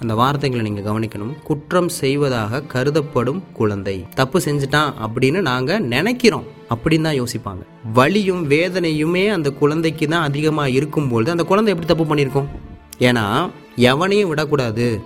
அந்த 0.00 0.14
வார்த்தைகளை 0.14 0.62
நீங்கள் 0.70 0.86
கவனிக்கணும். 0.88 1.32
குற்றம் 1.42 1.88
செய்வதாக 1.88 2.62
கருதப்படும் 2.62 3.40
குழந்தை. 3.52 4.06
தப்பு 4.14 4.38
செஞ்சுட்டான் 4.38 4.92
அப்படின்னு 5.06 5.40
நாங்கள் 5.40 5.84
நினைக்கிறோம். 5.94 6.46
அப்படின்னு 6.74 7.06
தான் 7.08 7.20
யோசிப்பாங்க. 7.22 7.62
வலியும் 7.92 8.42
வேதனையுமே 8.50 9.24
அந்த 9.28 9.50
குழந்தைக்கு 9.50 10.08
தான் 10.08 10.22
அதிகமாக 10.22 10.70
இருக்கும்பொழுது 10.70 11.30
அந்த 11.30 11.44
குழந்தை 11.44 11.74
எப்படி 11.74 11.90
தப்பு 11.92 12.06
பண்ணியிருக்கோம்? 12.10 12.48
ஏன்னா 12.98 13.24
எவனையும் 13.90 14.28
விடக்கூடாது 14.28 15.00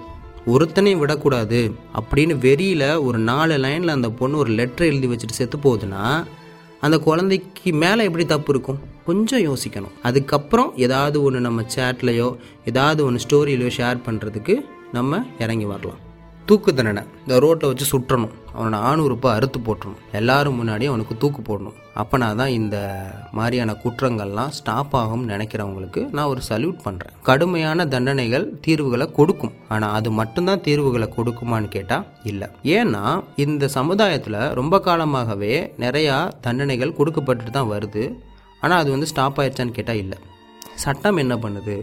ஒருத்தனையும் 0.47 1.03
விடக்கூடாது 1.05 1.59
அப்படின்னு 2.01 2.35
வெறியில் 2.39 2.99
ஒரு 3.07 3.19
நாலு 3.31 3.57
லைனில் 3.59 3.97
அந்த 3.97 4.11
பொண்ணு 4.11 4.37
ஒரு 4.37 4.53
லெட்டர் 4.53 4.87
எழுதி 4.87 5.09
வச்சுட்டு 5.09 5.39
செத்து 5.39 5.59
போகுதுன்னா 5.59 6.05
அந்த 6.81 6.99
குழந்தைக்கு 6.99 7.73
மேலே 7.73 8.05
எப்படி 8.05 8.25
தப்பு 8.27 8.53
இருக்கும்? 8.55 8.79
கொஞ்சம் 9.05 9.43
யோசிக்கணும். 9.49 9.95
அதுக்கப்புறம் 10.03 10.71
ஏதாவது 10.77 11.23
ஒன்று 11.23 11.41
நம்ம 11.41 11.65
சேட்லேயோ 11.75 12.29
ஏதாவது 12.65 13.01
ஒன்று 13.05 13.25
ஸ்டோரியிலையோ 13.27 13.71
ஷேர் 13.79 13.99
பண்ணுறதுக்கு 14.07 14.55
நம்ம 14.97 15.23
இறங்கி 15.39 15.67
வரலாம். 15.73 16.01
தூக்கு 16.49 16.71
தண்டனை. 16.75 17.03
இந்த 17.23 17.35
ரோட்டை 17.43 17.67
வச்சு 17.69 17.87
சுற்றணும். 17.91 18.33
அவனோட 18.55 18.79
ஆணுறுப்பை 18.89 19.29
அறுத்து 19.37 19.59
போட்டணும் 19.67 19.99
எல்லாரும் 20.19 20.57
முன்னாடி 20.61 20.85
அவனுக்கு 20.91 21.15
தூக்கு 21.23 21.41
போடணும். 21.49 21.77
அப்போனா 22.01 22.29
தான் 22.41 22.55
இந்த 22.57 22.77
மாதிரியான 23.39 23.77
குற்றங்கள்லாம் 23.83 24.55
ஸ்டாப் 24.59 24.97
ஆகும்னு 25.01 25.31
நினைக்கிறவங்களுக்கு 25.33 26.03
நான் 26.17 26.31
ஒரு 26.33 26.41
சல்யூட் 26.49 26.81
பண்ணுறேன் 26.87 27.15
கடுமையான 27.29 27.87
தண்டனைகள் 27.95 28.47
தீர்வுகளை 28.67 29.07
கொடுக்கும். 29.19 29.55
ஆனால் 29.69 29.95
அது 29.99 30.11
மட்டும்தான் 30.21 30.65
தீர்வுகளை 30.67 31.09
கொடுக்குமான்னு 31.19 31.71
கேட்டால் 31.77 32.07
இல்லை. 32.33 32.49
ஏன்னா 32.79 33.05
இந்த 33.45 33.69
சமுதாயத்தில் 33.69 34.41
ரொம்ப 34.61 34.81
காலமாகவே 34.89 35.55
நிறையா 35.85 36.31
தண்டனைகள் 36.49 36.99
கொடுக்கப்பட்டுட்டு 36.99 37.55
தான் 37.59 37.73
வருது. 37.75 38.05
ஆனால் 38.61 38.81
அது 38.83 38.91
வந்து 38.91 39.11
ஸ்டாப் 39.13 39.41
ஆயிடுச்சான்னு 39.41 39.79
கேட்டால் 39.79 40.03
இல்லை. 40.05 40.19
சட்டம் 40.75 41.17
என்ன 41.17 41.35
பண்ணுது? 41.37 41.79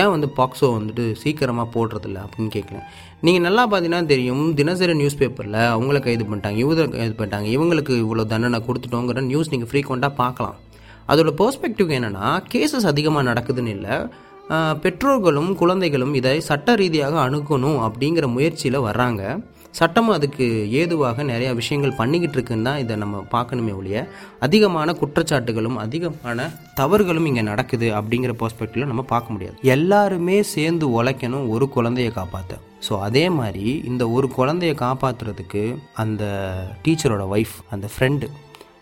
ஏன் 0.00 0.10
வந்து 0.14 0.28
பாக்ஸோ 0.38 0.68
வந்துட்டு 0.76 1.04
சீக்கிரமாக 1.22 1.68
போடுறதில்ல 1.74 2.18
அப்படின்னு 2.26 2.50
கேட்குறேன். 2.56 2.84
நீங்கள் 3.26 3.44
நல்லா 3.46 3.62
பார்த்தீங்கன்னா 3.72 4.02
தெரியும் 4.12 4.44
தினசரி 4.60 4.94
நியூஸ் 5.00 5.18
பேப்பரில் 5.22 5.60
அவங்கள 5.74 5.98
கைது 6.06 6.24
பண்ணிட்டாங்க 6.30 6.58
இவங்க 6.64 6.86
கைது 6.98 7.14
பண்ணிட்டாங்க 7.20 7.48
இவங்களுக்கு 7.56 7.94
இவ்வளோ 8.04 8.26
தண்டனை 8.32 8.60
கொடுத்துட்டோங்கிற 8.68 9.22
நியூஸ் 9.30 9.52
நீங்கள் 9.54 9.70
ஃப்ரீக்வெண்ட்டாக 9.72 10.14
பார்க்கலாம். 10.22 10.58
அதோட 11.12 11.32
பெர்ஸ்பெக்டிவ் 11.40 11.90
என்னென்னா 11.98 12.26
கேசஸ் 12.52 12.90
அதிகமாக 12.92 13.28
நடக்குதுன்னு 13.30 13.74
இல்லை 13.78 13.96
பெற்றோர்களும் 14.84 15.50
குழந்தைகளும் 15.60 16.14
இதை 16.20 16.36
சட்ட 16.48 16.74
ரீதியாக 16.80 17.16
அணுகணும் 17.26 17.78
அப்படிங்கிற 17.86 18.26
முயற்சியில் 18.36 18.84
வர்றாங்க. 18.86 19.22
சட்டமும் 19.74 20.14
அதுக்கு 20.14 20.70
ஏதுவாக 20.70 21.22
நிறையா 21.22 21.54
விஷயங்கள் 21.54 21.94
பண்ணிக்கிட்டு 21.94 22.34
இருக்குன்னு 22.34 22.64
தான் 22.64 22.78
இதை 22.78 22.96
நம்ம 22.96 23.24
பார்க்கணுமே 23.32 23.72
ஒழிய 23.76 23.98
அதிகமான 24.40 24.92
குற்றச்சாட்டுகளும் 24.92 25.76
அதிகமான 25.76 26.50
தவறுகளும் 26.74 27.24
இங்கே 27.24 27.42
நடக்குது 27.42 27.88
அப்படிங்கிற 27.94 28.34
பெர்ஸ்பெக்டிவில் 28.40 28.86
நம்ம 28.86 29.02
பார்க்க 29.02 29.32
முடியாது. 29.32 29.56
எல்லாருமே 29.62 30.42
சேர்ந்து 30.42 31.02
உழைக்கணும் 31.02 31.48
ஒரு 31.48 31.68
குழந்தைய 31.76 32.12
காப்பாற்ற 32.12 32.54
ஸோ 32.88 33.00
அதே 33.00 33.30
மாதிரி 33.30 33.82
இந்த 33.84 34.10
ஒரு 34.10 34.30
குழந்தைய 34.36 34.72
காப்பாற்றுறதுக்கு 34.74 35.62
அந்த 35.94 36.24
டீச்சரோட 36.84 37.26
ஒய்ஃப் 37.30 37.56
அந்த 37.70 37.88
ஃப்ரெண்டு 37.94 38.28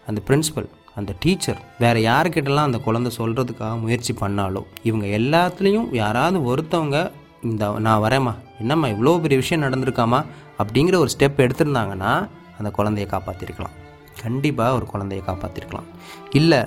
அந்த 0.06 0.20
பிரின்ஸிபல் 0.28 0.68
அந்த 0.94 1.12
டீச்சர் 1.20 1.60
வேற 1.78 1.98
யாருக்கிட்டலாம் 2.00 2.68
அந்த 2.70 2.78
குழந்தை 2.78 3.12
சொல்கிறதுக்காக 3.18 3.80
முயற்சி 3.80 4.12
பண்ணாலும் 4.12 4.66
இவங்க 4.82 5.06
எல்லாத்துலேயும் 5.18 5.88
யாராவது 5.92 6.38
ஒருத்தவங்க 6.50 6.98
இந்த 7.42 7.70
நான் 7.78 8.02
வரேம்மா 8.02 8.32
என்னம்மா 8.58 8.88
இவ்வளோ 8.88 9.20
பெரிய 9.20 9.38
விஷயம் 9.40 9.62
நடந்திருக்காமா 9.62 10.18
அப்படிங்கிற 10.64 10.96
ஒரு 10.96 11.10
ஸ்டெப் 11.18 11.40
எடுத்திருந்தாங்கன்னா 11.40 12.12
அந்த 12.58 12.70
குழந்தைய 12.76 13.06
காப்பாற்றிருக்கலாம் 13.10 13.76
கண்டிப்பாக 14.22 14.74
ஒரு 14.74 14.86
குழந்தைய 14.92 15.22
காப்பாற்றிருக்கலாம் 15.26 15.88
இல்லை 16.30 16.66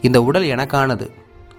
இந்த 0.00 0.22
உடல் 0.22 0.42
எனக்கானது. 0.42 1.10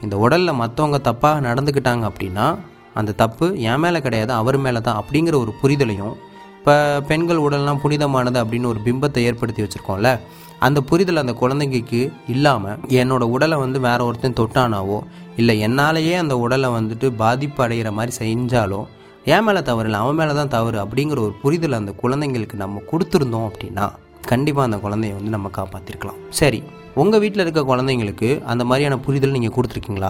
இந்த 0.01 0.17
உடலில் 0.17 0.53
மற்றவங்க 0.53 0.97
தப்பாக 1.03 1.41
நடந்துக்கிட்டாங்க 1.41 2.11
அப்படின்னா 2.11 2.57
அந்த 2.93 3.11
தப்பு 3.11 3.61
என் 3.61 3.79
மேலே 3.79 4.01
கிடையாது 4.01 4.33
அவர் 4.33 4.57
மேலே 4.57 4.81
தான் 4.81 5.03
அப்படிங்கிற 5.03 5.35
ஒரு 5.37 5.53
புரிதலையும் 5.61 6.15
இப்போ 6.57 7.01
பெண்கள் 7.07 7.37
உடல்லாம் 7.37 7.79
புனிதமானது 7.81 8.43
அப்படின்னு 8.43 8.65
ஒரு 8.65 8.79
பிம்பத்தை 8.85 9.23
ஏற்படுத்தி 9.23 9.61
வச்சுருக்கோம்ல 9.61 10.19
அந்த 10.59 10.81
புரிதல் 10.81 11.17
அந்த 11.17 11.33
குழந்தைங்களுக்கு 11.39 12.11
இல்லாமல் 12.27 12.79
என்னோட 12.87 13.21
உடலை 13.21 13.57
வந்து 13.57 13.79
வேற 13.79 14.05
ஒருத்தன் 14.05 14.33
தொட்டானாவோ 14.33 15.03
இல்லை 15.35 15.61
என்னாலேயே 15.61 16.15
அந்த 16.15 16.37
உடலை 16.37 16.69
வந்துட்டு 16.69 17.09
பாதிப்பு 17.09 17.67
அடைகிற 17.67 17.91
மாதிரி 17.91 18.13
செஞ்சாலோ 18.17 18.87
என் 19.25 19.43
மேலே 19.43 19.61
தவறு 19.61 19.85
இல்லை 19.85 19.99
அவன் 19.99 20.15
மேலே 20.15 20.33
தான் 20.33 20.47
தவறு 20.47 20.77
அப்படிங்கிற 20.77 21.19
ஒரு 21.19 21.33
புரிதல் 21.41 21.73
அந்த 21.73 21.91
குழந்தைங்களுக்கு 22.03 22.53
நம்ம 22.53 22.81
கொடுத்துருந்தோம் 22.91 23.47
அப்படின்னா 23.47 23.85
கண்டிப்பாக 24.25 24.65
அந்த 24.65 24.77
குழந்தைய 24.77 25.13
வந்து 25.13 25.29
நம்ம 25.29 25.49
காப்பாற்றிருக்கலாம் 25.49 26.15
சரி 26.29 26.63
உங்கள் 26.95 27.19
வீட்டில் 27.19 27.41
இருக்க 27.41 27.61
குழந்தைங்களுக்கு 27.61 28.41
அந்த 28.43 28.63
மாதிரியான 28.63 28.97
புரிதல் 28.97 29.31
நீங்கள் 29.31 29.53
கொடுத்துருக்கீங்களா? 29.55 30.09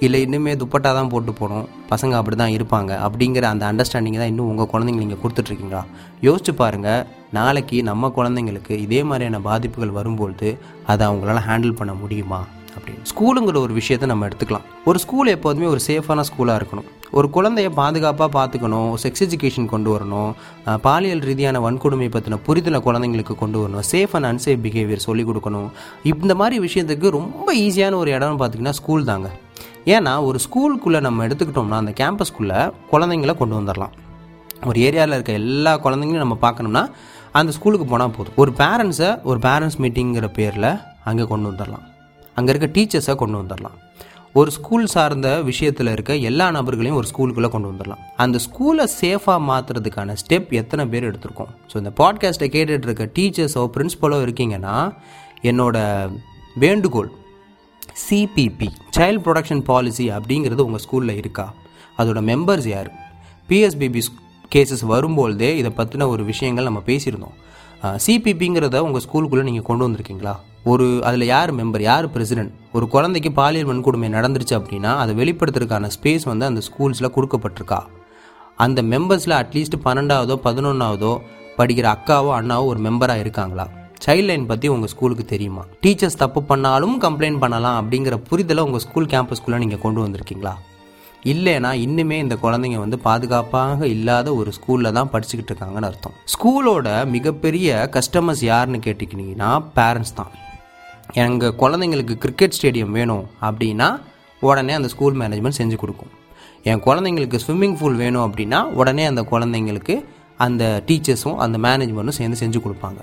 இல்லை 0.00 0.22
இன்னுமே 0.22 0.56
துப்பட்டா 0.56 0.92
தான் 0.92 1.08
போட்டு 1.08 1.32
போகணும் 1.32 1.68
பசங்க 1.90 2.12
அப்படி 2.12 2.36
தான் 2.36 2.48
இருப்பாங்க 2.48 2.98
அப்படிங்கிற 2.98 3.42
அந்த 3.42 3.72
அண்டர்ஸ்டாண்டிங் 3.72 4.16
தான் 4.16 4.26
இன்னும் 4.26 4.48
உங்கள் 4.48 4.66
குழந்தைங்க 4.66 4.98
நீங்கள் 4.98 5.18
கொடுத்துட்ருக்கீங்களா? 5.22 5.82
யோசிச்சு 6.22 6.54
பாருங்கள் 6.54 7.06
நாளைக்கு 7.32 7.82
நம்ம 7.82 8.08
குழந்தைங்களுக்கு 8.08 8.78
இதே 8.78 9.02
மாதிரியான 9.02 9.40
பாதிப்புகள் 9.40 9.90
வரும்பொழுது 9.90 10.58
அதை 10.86 11.06
அவங்களால 11.06 11.40
ஹேண்டில் 11.46 11.74
பண்ண 11.74 11.94
முடியுமா? 11.94 12.46
அப்படின்னு. 12.78 13.04
ஸ்கூலுங்கிற 13.12 13.58
ஒரு 13.64 13.74
விஷயத்த 13.74 14.06
நம்ம 14.06 14.28
எடுத்துக்கலாம். 14.28 14.66
ஒரு 14.84 14.98
ஸ்கூல் 14.98 15.34
எப்போதுமே 15.36 15.66
ஒரு 15.66 15.80
சேஃபான 15.86 16.24
ஸ்கூலாக 16.30 16.60
இருக்கணும். 16.60 16.88
ஒரு 17.18 17.28
குழந்தைய 17.34 17.68
பாதுகாப்பாக 17.80 18.30
பார்த்துக்கணும் 18.38 18.88
செக்ஸ் 19.02 19.22
எஜுகேஷன் 19.26 19.66
கொண்டு 19.66 19.90
வரணும் 19.94 20.32
பாலியல் 20.80 21.22
ரீதியான 21.28 21.60
வன்கொடுமை 21.66 22.08
பற்றின 22.14 22.38
புரிதலை 22.46 22.80
குழந்தைங்களுக்கு 22.86 23.34
கொண்டு 23.42 23.58
வரணும் 23.60 23.86
சேஃப் 23.92 24.14
அண்ட் 24.18 24.28
அன்சேஃப் 24.30 24.62
பிஹேவியர் 24.64 25.06
சொல்லிக் 25.06 25.28
கொடுக்கணும். 25.30 25.68
இந்த 26.04 26.34
மாதிரி 26.40 26.58
விஷயத்துக்கு 26.66 27.10
ரொம்ப 27.18 27.54
ஈஸியான 27.54 27.94
ஒரு 28.02 28.12
இடம்னு 28.18 28.40
பார்த்தீங்கன்னா 28.42 28.76
ஸ்கூல் 28.80 29.08
தாங்க. 29.12 29.30
ஏன்னா 29.94 30.12
ஒரு 30.28 30.38
ஸ்கூலுக்குள்ளே 30.46 31.00
நம்ம 31.06 31.26
எடுத்துக்கிட்டோம்னா 31.26 31.80
அந்த 31.82 31.94
கேம்பஸ்க்குள்ளே 32.00 32.60
குழந்தைங்கள 32.92 33.34
கொண்டு 33.42 33.56
வந்துடலாம். 33.60 33.94
ஒரு 34.68 34.78
ஏரியாவில் 34.80 35.16
இருக்க 35.16 35.32
எல்லா 35.42 35.72
குழந்தைங்களையும் 35.84 36.24
நம்ம 36.24 36.38
பார்க்கணும்னா 36.42 36.82
அந்த 37.38 37.52
ஸ்கூலுக்கு 37.56 37.86
போனால் 37.86 38.14
போதும். 38.16 38.38
ஒரு 38.42 38.52
பேரண்ட்ஸை 38.62 39.10
ஒரு 39.30 39.38
பேரண்ட்ஸ் 39.38 39.80
மீட்டிங்கிற 39.82 40.28
பேரில் 40.38 40.70
அங்கே 41.04 41.26
கொண்டு 41.32 41.48
வந்துடலாம். 41.50 41.86
அங்கே 42.38 42.52
இருக்க 42.54 42.68
டீச்சர்ஸை 42.76 43.14
கொண்டு 43.22 43.36
வந்துடலாம். 43.40 43.76
ஒரு 44.38 44.50
ஸ்கூல் 44.56 44.86
சார்ந்த 44.94 45.28
விஷயத்தில் 45.48 45.90
இருக்க 45.94 46.12
எல்லா 46.30 46.46
நபர்களையும் 46.56 46.98
ஒரு 47.00 47.08
ஸ்கூலுக்குள்ளே 47.10 47.50
கொண்டு 47.54 47.68
வந்துடலாம். 47.70 48.02
அந்த 48.24 48.36
ஸ்கூலை 48.46 48.84
சேஃபாக 49.00 49.40
மாற்றுறதுக்கான 49.50 50.16
ஸ்டெப் 50.22 50.50
எத்தனை 50.60 50.84
பேர் 50.92 51.06
எடுத்திருக்கோம்? 51.10 51.52
ஸோ 51.70 51.74
இந்த 51.82 51.92
பாட்காஸ்ட்டை 52.00 52.48
கேட்டுட்டு 52.56 52.88
இருக்க 52.88 53.06
டீச்சர்ஸோ 53.18 53.62
பிரின்ஸிபலோ 53.76 54.18
இருக்கீங்கன்னா 54.26 54.74
என்னோட 55.50 55.76
வேண்டுகோள் 56.64 57.10
சிபிபி 58.04 58.68
சைல்ட் 58.96 59.22
ப்ரொடக்ஷன் 59.26 59.62
பாலிசி 59.70 60.06
அப்படிங்கிறது 60.16 60.66
உங்கள் 60.68 60.84
ஸ்கூலில் 60.84 61.18
இருக்கா? 61.20 61.46
அதோட 62.00 62.20
மெம்பர்ஸ் 62.30 62.68
யார்? 62.74 62.90
பிஎஸ்பிபி 63.48 64.00
கேசஸ் 64.54 64.84
வரும்பொழுதே 64.92 65.50
இதை 65.60 65.70
பற்றின 65.78 66.06
ஒரு 66.14 66.22
விஷயங்கள் 66.32 66.68
நம்ம 66.68 66.82
பேசியிருந்தோம். 66.90 67.36
சிபிபிங்கிறத 68.04 68.78
உங்கள் 68.86 69.04
ஸ்கூலுக்குள்ளே 69.06 69.44
நீங்கள் 69.48 69.66
கொண்டு 69.70 69.86
வந்திருக்கீங்களா? 69.86 70.34
ஒரு 70.72 70.86
அதில் 71.08 71.24
யார் 71.34 71.50
மெம்பர் 71.58 71.84
யார் 71.88 72.06
பிரசிடென்ட் 72.14 72.54
ஒரு 72.76 72.86
குழந்தைக்கு 72.94 73.30
பாலியல் 73.38 73.68
வன்கொடுமை 73.70 74.08
நடந்துருச்சு 74.16 74.54
அப்படின்னா 74.58 74.92
அதை 75.02 75.12
வெளிப்படுத்துறதுக்கான 75.20 75.90
ஸ்பேஸ் 75.96 76.24
வந்து 76.30 76.44
அந்த 76.50 76.60
ஸ்கூல்ஸில் 76.68 77.14
கொடுக்கப்பட்டிருக்கா. 77.16 77.80
அந்த 78.64 78.82
மெம்பர்ஸில் 78.92 79.34
அட்லீஸ்ட் 79.40 79.76
பன்னெண்டாவதோ 79.84 80.36
பதினொன்றாவதோ 80.46 81.12
படிக்கிற 81.58 81.86
அக்காவோ 81.96 82.30
அண்ணாவோ 82.38 82.64
ஒரு 82.72 82.80
மெம்பராக 82.86 83.22
இருக்காங்களா? 83.24 83.66
சைல்ட் 84.04 84.28
லைன் 84.30 84.48
பற்றி 84.50 84.66
உங்கள் 84.72 84.90
ஸ்கூலுக்கு 84.92 85.24
தெரியுமா? 85.34 85.62
டீச்சர்ஸ் 85.84 86.20
தப்பு 86.22 86.40
பண்ணாலும் 86.50 86.96
கம்ப்ளைண்ட் 87.04 87.40
பண்ணலாம் 87.44 87.78
அப்படிங்கிற 87.80 88.16
புரிதலை 88.30 88.64
உங்கள் 88.68 88.84
ஸ்கூல் 88.86 89.08
கேம்பஸ்குள்ளே 89.14 89.60
நீங்கள் 89.64 89.82
கொண்டு 89.84 90.02
வந்திருக்கீங்களா? 90.04 90.54
இல்லைனா 91.32 91.70
இன்னுமே 91.84 92.16
இந்த 92.24 92.34
குழந்தைங்க 92.42 92.78
வந்து 92.82 92.98
பாதுகாப்பாக 93.06 93.86
இல்லாத 93.94 94.34
ஒரு 94.40 94.50
ஸ்கூலில் 94.58 94.96
தான் 94.98 95.10
படிச்சுக்கிட்டு 95.14 95.52
இருக்காங்கன்னு 95.52 95.88
அர்த்தம். 95.90 96.14
ஸ்கூலோட 96.34 96.88
மிகப்பெரிய 97.14 97.88
கஸ்டமர்ஸ் 97.96 98.44
யாருன்னு 98.50 98.80
கேட்டுக்கிட்டீங்கன்னா 98.86 99.50
பேரண்ட்ஸ் 99.78 100.16
தான். 100.20 100.32
எங்கள் 101.12 101.54
குழந்தைங்களுக்கு 101.58 102.14
கிரிக்கெட் 102.14 102.58
ஸ்டேடியம் 102.62 102.90
வேணும் 102.90 103.26
அப்படின்னா 103.42 104.00
உடனே 104.40 104.72
அந்த 104.72 104.88
ஸ்கூல் 104.88 105.16
மேனேஜ்மெண்ட் 105.16 105.58
செஞ்சு 105.58 105.76
கொடுக்கும். 105.76 106.10
என் 106.62 106.82
குழந்தைங்களுக்கு 106.82 107.38
ஸ்விம்மிங் 107.46 107.76
பூல் 107.78 107.94
வேணும் 107.94 108.32
அப்படின்னா 108.32 108.62
உடனே 108.62 109.04
அந்த 109.04 109.22
குழந்தைங்களுக்கு 109.22 110.04
அந்த 110.36 110.82
டீச்சர்ஸும் 110.86 111.36
அந்த 111.36 111.58
மேனேஜ்மெண்ட்டும் 111.58 112.08
சேர்ந்து 112.08 112.38
செஞ்சு 112.46 112.62
கொடுப்பாங்க. 112.62 113.00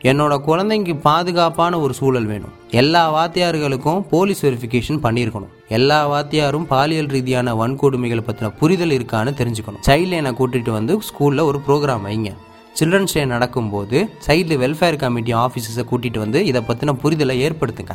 என்னோட 0.00 0.34
குழந்தைங்க 0.46 1.00
பாதுகாப்பான 1.00 1.80
ஒரு 1.80 1.94
சூழல் 1.94 2.24
வேணும். 2.24 2.52
எல்லா 2.70 3.02
வாத்தியார்களுக்கும் 3.14 4.00
போலீஸ் 4.00 4.46
வெரிஃபிகேஷன் 4.46 5.00
பண்ணியிருக்கணும். 5.02 5.52
எல்லா 5.68 6.08
வாத்தியாரும் 6.08 6.64
பாலியல் 6.64 7.06
ரீதியான 7.06 7.66
வன்கொடுமைகளை 7.66 8.22
பற்றின 8.26 8.52
புரிதல் 8.58 8.90
இருக்கான்னு 8.90 9.32
தெரிஞ்சுக்கணும். 9.40 9.84
சைல்டு 9.86 10.10
என்னை 10.10 10.32
கூட்டிகிட்டு 10.32 10.70
வந்து 10.70 10.98
ஸ்கூலில் 10.98 11.40
ஒரு 11.40 11.60
ப்ரோக்ராம் 11.68 12.04
வைங்க. 12.06 12.32
சில்ட்ரன்ஸ் 12.78 13.14
டே 13.16 13.22
நடக்கும்போது 13.32 13.98
சைல்டு 14.26 14.54
வெல்ஃபேர் 14.62 14.96
கமிட்டி 15.02 15.32
ஆஃபீஸர்ஸை 15.42 15.84
கூட்டிகிட்டு 15.90 16.20
வந்து 16.22 16.38
இதை 16.50 16.60
பற்றின 16.68 16.94
புரிதலை 17.02 17.34
ஏற்படுத்துங்க. 17.46 17.94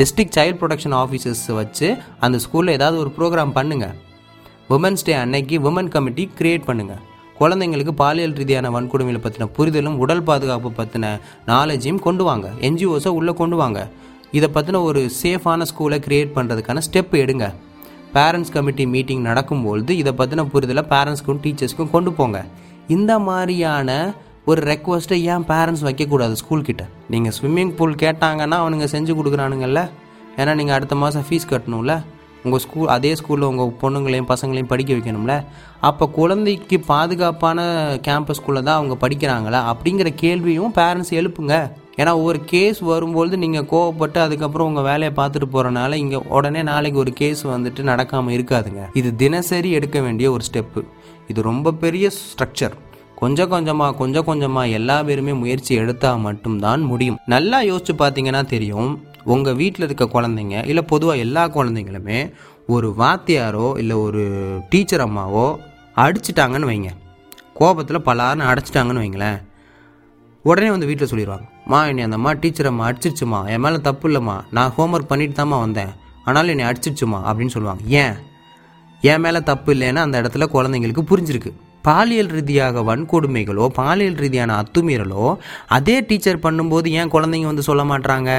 டிஸ்ட்ரிக்ட் 0.00 0.36
சைல்ட் 0.38 0.58
ப்ரொடக்ஷன் 0.62 0.96
ஆஃபீஸர்ஸ் 1.02 1.44
வச்சு 1.60 1.88
அந்த 2.26 2.38
ஸ்கூலில் 2.44 2.74
ஏதாவது 2.78 2.98
ஒரு 3.02 3.12
ப்ரோக்ராம் 3.18 3.54
பண்ணுங்கள் 3.58 3.94
உமன்ஸ் 4.76 5.06
டே 5.08 5.14
அன்னைக்கு 5.22 5.58
உமன் 5.70 5.88
கமிட்டி 5.94 6.24
க்ரியேட் 6.40 6.66
பண்ணுங்கள் 6.68 7.00
குழந்தைங்களுக்கு 7.40 7.92
பாலியல் 8.02 8.36
ரீதியான 8.40 8.70
வன்கொடுமைகளை 8.76 9.20
பற்றின 9.24 9.48
புரிதலும் 9.56 9.98
உடல் 10.04 10.22
பாதுகாப்பு 10.28 10.70
பற்றின 10.78 11.12
நாலேஜையும் 11.46 12.02
கொண்டு 12.06 12.24
வாங்க. 12.28 12.46
என்ஜிஓஸை 12.68 13.10
உள்ளே 13.18 13.32
கொண்டு 13.40 13.56
வாங்க. 13.62 13.80
இதை 14.38 14.48
பற்றின 14.54 14.80
ஒரு 14.88 15.02
சேஃபான 15.22 15.66
ஸ்கூலை 15.70 15.98
க்ரியேட் 16.06 16.34
பண்ணுறதுக்கான 16.36 16.82
ஸ்டெப் 16.86 17.14
எடுங்க. 17.22 17.46
பேரண்ட்ஸ் 18.16 18.54
கமிட்டி 18.54 18.86
மீட்டிங் 18.94 19.26
நடக்கும்பொழுது 19.30 19.92
இதை 20.02 20.12
பற்றின 20.20 20.44
புரிதலை 20.54 20.84
பேரண்ட்ஸ்க்கும் 20.94 21.40
டீச்சர்ஸ்க்கும் 21.44 21.94
கொண்டு 21.96 22.12
போங்க. 22.12 22.38
இந்த 22.96 23.18
மாதிரியான 23.18 24.14
ஒரு 24.44 24.60
ரெக்வஸ்ட்டை 24.70 25.16
ஏன் 25.32 25.42
பேரண்ட்ஸ் 25.48 25.82
வைக்கக்கூடாது 25.86 26.34
ஸ்கூல்கிட்ட 26.42 26.84
நீங்கள் 27.12 27.34
ஸ்விம்மிங் 27.38 27.72
பூல் 27.78 27.94
கேட்டாங்கன்னா 28.02 28.56
அவனுங்க 28.62 28.86
செஞ்சு 28.94 29.14
கொடுக்குறானுங்கல்ல? 29.18 29.80
ஏன்னா 30.36 30.52
நீங்கள் 30.54 30.76
அடுத்த 30.76 30.94
மாதம் 30.94 31.26
ஃபீஸ் 31.28 31.50
கட்டணும்ல? 31.50 31.94
உங்கள் 32.44 32.62
ஸ்கூல் 32.64 32.88
அதே 32.88 33.10
ஸ்கூலில் 33.12 33.48
உங்கள் 33.50 33.72
பொண்ணுங்களையும் 33.82 34.30
பசங்களையும் 34.32 34.70
படிக்க 34.72 34.94
வைக்கணும்ல? 34.94 35.34
அப்போ 35.80 36.04
குழந்தைக்கு 36.18 36.78
பாதுகாப்பான 36.92 37.60
கேம்பஸ்குள்ளே 38.06 38.62
தான் 38.68 38.78
அவங்க 38.78 38.96
படிக்கிறாங்களா? 39.04 39.60
அப்படிங்கிற 39.72 40.10
கேள்வியும் 40.14 40.74
பேரண்ட்ஸ் 40.74 41.12
எழுப்புங்க. 41.20 41.56
ஏன்னா 42.00 42.12
ஒரு 42.22 42.38
கேஸ் 42.44 42.80
வரும்பொழுது 42.92 43.36
நீங்கள் 43.44 43.68
கோவப்பட்டு 43.70 44.18
அதுக்கப்புறம் 44.24 44.68
உங்கள் 44.70 44.86
வேலையை 44.90 45.12
பார்த்துட்டு 45.16 45.48
போகிறனால 45.54 45.94
இங்கே 45.94 46.20
உடனே 46.36 46.62
நாளைக்கு 46.62 46.98
ஒரு 46.98 47.12
கேஸ் 47.12 47.42
வந்துட்டு 47.46 47.82
நடக்காமல் 47.90 48.36
இருக்காதுங்க. 48.38 48.82
இது 49.00 49.10
தினசரி 49.24 49.70
எடுக்க 49.70 50.00
வேண்டிய 50.00 50.30
ஒரு 50.32 50.44
ஸ்டெப்பு 50.50 50.82
இது 51.28 51.42
ரொம்ப 51.42 51.72
பெரிய 51.72 52.10
ஸ்ட்ரக்சர் 52.20 52.74
கொஞ்சம் 53.16 53.48
கொஞ்சமாக 53.48 53.96
கொஞ்சம் 53.96 54.24
கொஞ்சமாக 54.24 54.68
எல்லா 54.68 55.02
பேருமே 55.02 55.32
முயற்சி 55.32 55.74
எடுத்தால் 55.74 56.18
மட்டும்தான் 56.18 56.80
முடியும். 56.80 57.18
நல்லா 57.26 57.62
யோசிச்சு 57.62 57.94
பார்த்தீங்கன்னா 57.98 58.44
தெரியும் 58.44 59.04
உங்கள் 59.24 59.54
வீட்டில் 59.54 59.90
இருக்க 59.90 60.04
குழந்தைங்க 60.04 60.66
இல்லை 60.66 60.82
பொதுவாக 60.82 61.18
எல்லா 61.18 61.48
குழந்தைங்களுமே 61.48 62.32
ஒரு 62.66 62.94
வாத்தியாரோ 62.98 63.78
இல்லை 63.78 63.96
ஒரு 63.96 64.24
டீச்சர் 64.68 65.04
அம்மாவோ 65.08 65.56
அடிச்சிட்டாங்கன்னு 65.96 66.70
வைங்க. 66.70 66.90
கோபத்தில் 67.54 68.00
பலாருன்னு 68.00 68.48
அடைச்சிட்டாங்கன்னு 68.50 69.02
வைங்களேன். 69.04 69.42
உடனே 70.42 70.70
வந்து 70.70 70.86
வீட்டில் 70.86 71.08
சொல்லிடுவாங்க 71.08 71.46
மா 71.66 71.86
என்னை 71.86 72.04
அந்த 72.04 72.16
அம்மா 72.16 72.32
டீச்சர் 72.32 72.66
அம்மா 72.66 72.88
அடிச்சிருச்சுமா. 72.88 73.48
என் 73.48 73.60
மேலே 73.60 73.80
தப்பு 73.80 74.08
இல்லைம்மா. 74.08 74.40
நான் 74.50 74.72
ஹோம்ஒர்க் 74.78 75.10
பண்ணிட்டு 75.12 75.44
தாம்மா 75.44 75.58
வந்தேன். 75.60 75.92
ஆனாலும் 76.24 76.58
என்னை 76.58 76.64
அடிச்சிருச்சுமா. 76.64 77.18
அப்படின்னு 77.28 77.54
சொல்லுவாங்க. 77.56 77.82
ஏன்? 77.86 78.14
என் 79.00 79.20
மேலே 79.20 79.40
தப்பு 79.40 79.74
இல்லைன்னா 79.74 79.94
அந்த 79.94 80.20
இடத்துல 80.22 80.46
குழந்தைங்களுக்கு 80.52 81.02
புரிஞ்சிருக்கு. 81.10 81.50
பாலியல் 81.82 82.26
ரீதியாக 82.26 82.80
வன்கொடுமைகளோ 82.80 83.66
பாலியல் 83.66 84.14
ரீதியான 84.14 84.62
அத்துமீறலோ 84.62 85.36
அதே 85.66 86.00
டீச்சர் 86.00 86.38
பண்ணும்போது 86.38 86.86
ஏன் 86.86 87.10
குழந்தைங்க 87.10 87.44
வந்து 87.44 87.62
சொல்ல 87.62 87.82
மாட்றாங்க? 87.82 88.30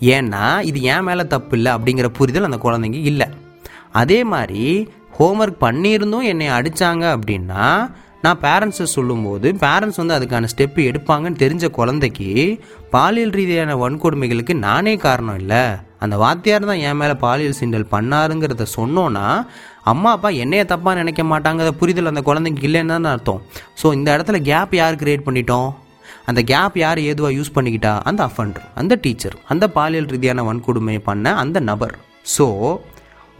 ஏன்னா 0.00 0.60
இது 0.60 0.82
ஏன் 0.82 1.02
மேலே 1.02 1.26
தப்பு 1.26 1.56
இல்லை 1.56 1.72
அப்படிங்கிற 1.72 2.08
புரிதல் 2.08 2.44
அந்த 2.44 2.58
குழந்தைங்க 2.62 2.94
இல்லை. 2.94 3.26
அதே 3.92 4.24
மாதிரி 4.24 4.88
ஹோம்ஒர்க் 5.18 5.60
பண்ணியிருந்தும் 5.60 6.22
என்னை 6.22 6.48
அடித்தாங்க 6.48 7.04
அப்படின்னா 7.16 7.90
நான் 8.22 8.40
பேரண்ட்ஸை 8.40 8.82
சொல்லும்போது 8.82 9.52
பேரண்ட்ஸ் 9.60 10.00
வந்து 10.02 10.16
அதுக்கான 10.18 10.48
ஸ்டெப்பு 10.56 10.80
எடுப்பாங்கன்னு 10.90 11.42
தெரிஞ்ச 11.44 11.68
குழந்தைக்கு 11.70 12.30
பாலியல் 12.96 13.32
ரீதியான 13.38 13.70
வன்கொடுமைகளுக்கு 13.80 14.54
நானே 14.66 14.92
காரணம் 15.04 15.38
இல்லை. 15.40 15.62
அந்த 16.02 16.14
வாத்தியார் 16.22 16.68
தான் 16.68 16.82
என் 16.88 16.98
மேலே 17.00 17.14
பாலியல் 17.24 17.56
சிண்டல் 17.58 17.90
பண்ணாருங்கிறத 17.94 18.64
சொன்னோன்னா 18.76 19.24
அம்மா 19.92 20.10
அப்பா 20.16 20.30
என்னைய 20.42 20.62
தப்பாக 20.70 20.94
நினைக்க 21.00 21.22
மாட்டாங்கிற 21.32 21.70
புரிதல் 21.80 22.10
அந்த 22.10 22.22
குழந்தைக்கு 22.28 22.62
இல்லைன்னு 22.68 22.92
தான் 22.94 23.08
அர்த்தம். 23.14 23.42
ஸோ 23.80 23.86
இந்த 23.96 24.08
இடத்துல 24.16 24.38
கேப் 24.50 24.74
யார் 24.80 25.00
கிரியேட் 25.02 25.26
பண்ணிட்டோம்? 25.26 25.68
அந்த 26.30 26.40
கேப் 26.52 26.76
யார் 26.84 27.00
ஏதுவாக 27.10 27.36
யூஸ் 27.38 27.54
பண்ணிக்கிட்டா? 27.56 27.94
அந்த 28.10 28.20
அஃபண்டர் 28.28 28.66
அந்த 28.82 28.94
டீச்சர் 29.04 29.36
அந்த 29.54 29.66
பாலியல் 29.76 30.10
ரீதியான 30.14 30.44
வன்கொடுமை 30.50 30.96
பண்ண 31.08 31.34
அந்த 31.42 31.60
நபர். 31.70 31.94
ஸோ 32.36 32.46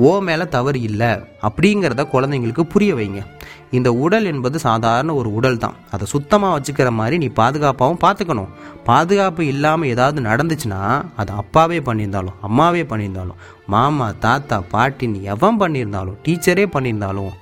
ஓ 0.06 0.12
மேலே 0.28 0.46
தவறு 0.56 0.80
இல்லை 0.90 1.12
அப்படிங்கிறத 1.48 2.04
குழந்தைங்களுக்கு 2.14 2.64
புரிய 2.74 2.92
வைங்க. 3.00 3.22
இந்த 3.70 3.88
உடல் 4.04 4.26
என்பது 4.32 4.56
சாதாரண 4.58 5.14
ஒரு 5.14 5.30
உடல் 5.38 5.60
தான். 5.62 5.76
அதை 5.94 6.04
சுத்தமாக 6.12 6.54
வச்சுக்கிற 6.56 6.90
மாதிரி 6.90 7.16
நீ 7.22 7.28
பாதுகாப்பாகவும் 7.40 8.00
பார்த்துக்கணும். 8.04 8.52
பாதுகாப்பு 8.88 9.46
இல்லாமல் 9.46 9.90
ஏதாவது 9.94 10.20
நடந்துச்சுன்னா 10.28 10.80
அது 11.16 11.32
அப்பாவே 11.32 11.80
பண்ணியிருந்தாலும் 11.88 12.38
அம்மாவே 12.48 12.82
பண்ணியிருந்தாலும் 12.92 13.40
மாமா 13.74 14.08
தாத்தா 14.26 14.58
பாட்டின்னு 14.74 15.22
எவன் 15.34 15.60
பண்ணியிருந்தாலும் 15.62 16.18
டீச்சரே 16.26 16.66
பண்ணியிருந்தாலும் 16.76 17.34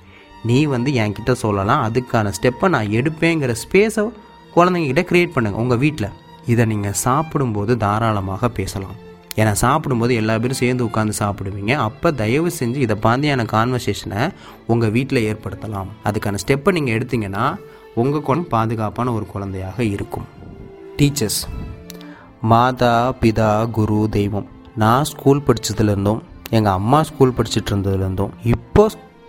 நீ 0.49 0.59
வந்து 0.75 0.91
என்கிட்ட 1.03 1.31
சொல்லலாம் 1.45 1.85
அதுக்கான 1.87 2.31
ஸ்டெப்பை 2.39 2.67
நான் 2.75 2.93
எடுப்பேங்கிற 2.99 3.55
ஸ்பேஸை 3.63 4.05
குழந்தைங்கக்கிட்ட 4.55 5.03
க்ரியேட் 5.11 5.35
பண்ணுங்கள் 5.37 5.63
உங்கள் 5.63 5.83
வீட்டில் 5.85 6.15
இதை 6.45 6.65
நீங்கள் 6.65 7.01
சாப்பிடும்போது 7.05 7.77
தாராளமாக 7.77 8.49
பேசலாம். 8.49 8.95
ஏன்னா 9.39 9.53
சாப்பிடும்போது 9.63 10.13
எல்லா 10.21 10.33
பேரும் 10.43 10.59
சேர்ந்து 10.61 10.85
உட்காந்து 10.89 11.13
சாப்பிடுவீங்க. 11.21 11.73
அப்போ 11.87 12.09
தயவு 12.21 12.49
செஞ்சு 12.59 12.79
இதை 12.85 12.95
பாந்தியான 13.05 13.45
கான்வர்சேஷனை 13.55 14.21
உங்கள் 14.73 14.93
வீட்டில் 14.97 15.25
ஏற்படுத்தலாம். 15.29 15.89
அதுக்கான 16.09 16.39
ஸ்டெப்பை 16.43 16.73
நீங்கள் 16.77 16.95
எடுத்தீங்கன்னா 16.97 17.45
உங்கள் 18.01 18.25
குழந்தை 18.27 18.49
பாதுகாப்பான 18.55 19.13
ஒரு 19.17 19.25
குழந்தையாக 19.33 19.77
இருக்கும். 19.95 20.27
டீச்சர்ஸ் 20.99 21.41
மாதா 22.51 22.93
பிதா 23.21 23.51
குரு 23.77 23.99
தெய்வம். 24.17 24.47
நான் 24.83 25.07
ஸ்கூல் 25.11 25.45
படித்ததுலேருந்தும் 25.47 26.21
எங்கள் 26.57 26.77
அம்மா 26.79 26.99
ஸ்கூல் 27.09 27.35
படிச்சுட்டு 27.37 27.71
இருந்ததுலேருந்தும் 27.71 28.33
இப்போ 28.53 28.83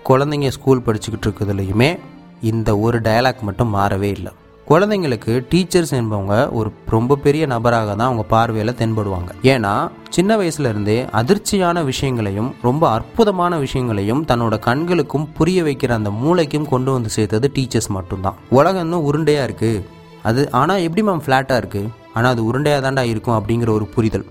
குழந்தைங்க 0.09 0.49
ஸ்கூல் 0.57 0.83
படிச்சுக்கிட்டு 0.87 1.27
இருக்கிறதுலையுமே 1.29 1.91
இந்த 2.51 2.71
ஒரு 2.87 2.99
டயலாக் 3.07 3.47
மட்டும் 3.49 3.73
மாறவே 3.77 4.11
இல்லை. 4.17 4.33
குழந்தைங்களுக்கு 4.71 5.33
டீச்சர்ஸ் 5.51 5.93
என்பவங்க 5.99 6.37
ஒரு 6.59 6.69
ரொம்ப 6.95 7.17
பெரிய 7.25 7.43
நபராக 7.53 7.91
தான் 7.99 8.09
அவங்க 8.09 8.23
பார்வையில் 8.33 8.77
தென்படுவாங்க. 8.81 9.31
ஏன்னா 9.53 9.73
சின்ன 10.15 10.31
வயசுல 10.41 10.71
இருந்தே 10.73 10.97
அதிர்ச்சியான 11.19 11.85
விஷயங்களையும் 11.91 12.49
ரொம்ப 12.69 12.85
அற்புதமான 12.97 13.53
விஷயங்களையும் 13.65 14.23
தன்னோட 14.31 14.57
கண்களுக்கும் 14.69 15.27
புரிய 15.37 15.63
வைக்கிற 15.67 15.93
அந்த 15.99 16.11
மூளைக்கும் 16.23 16.67
கொண்டு 16.73 16.91
வந்து 16.97 17.11
சேர்த்தது 17.17 17.51
டீச்சர்ஸ் 17.57 17.91
மட்டும்தான். 17.97 18.39
உலகம் 18.59 18.85
இன்னும் 18.87 19.07
உருண்டையா 19.11 19.45
இருக்கு. 19.49 19.71
அது 20.31 20.43
ஆனால் 20.61 20.83
எப்படி 20.87 21.05
மேம் 21.09 21.23
ஃப்ளாட்டாக 21.27 21.61
இருக்குது 21.63 21.93
ஆனால் 22.17 22.33
அது 22.35 22.43
உருண்டையாக 22.49 22.85
தாண்டா 22.87 23.05
இருக்கும் 23.13 23.37
அப்படிங்கிற 23.39 23.71
ஒரு 23.79 23.87
புரிதல். 23.95 24.27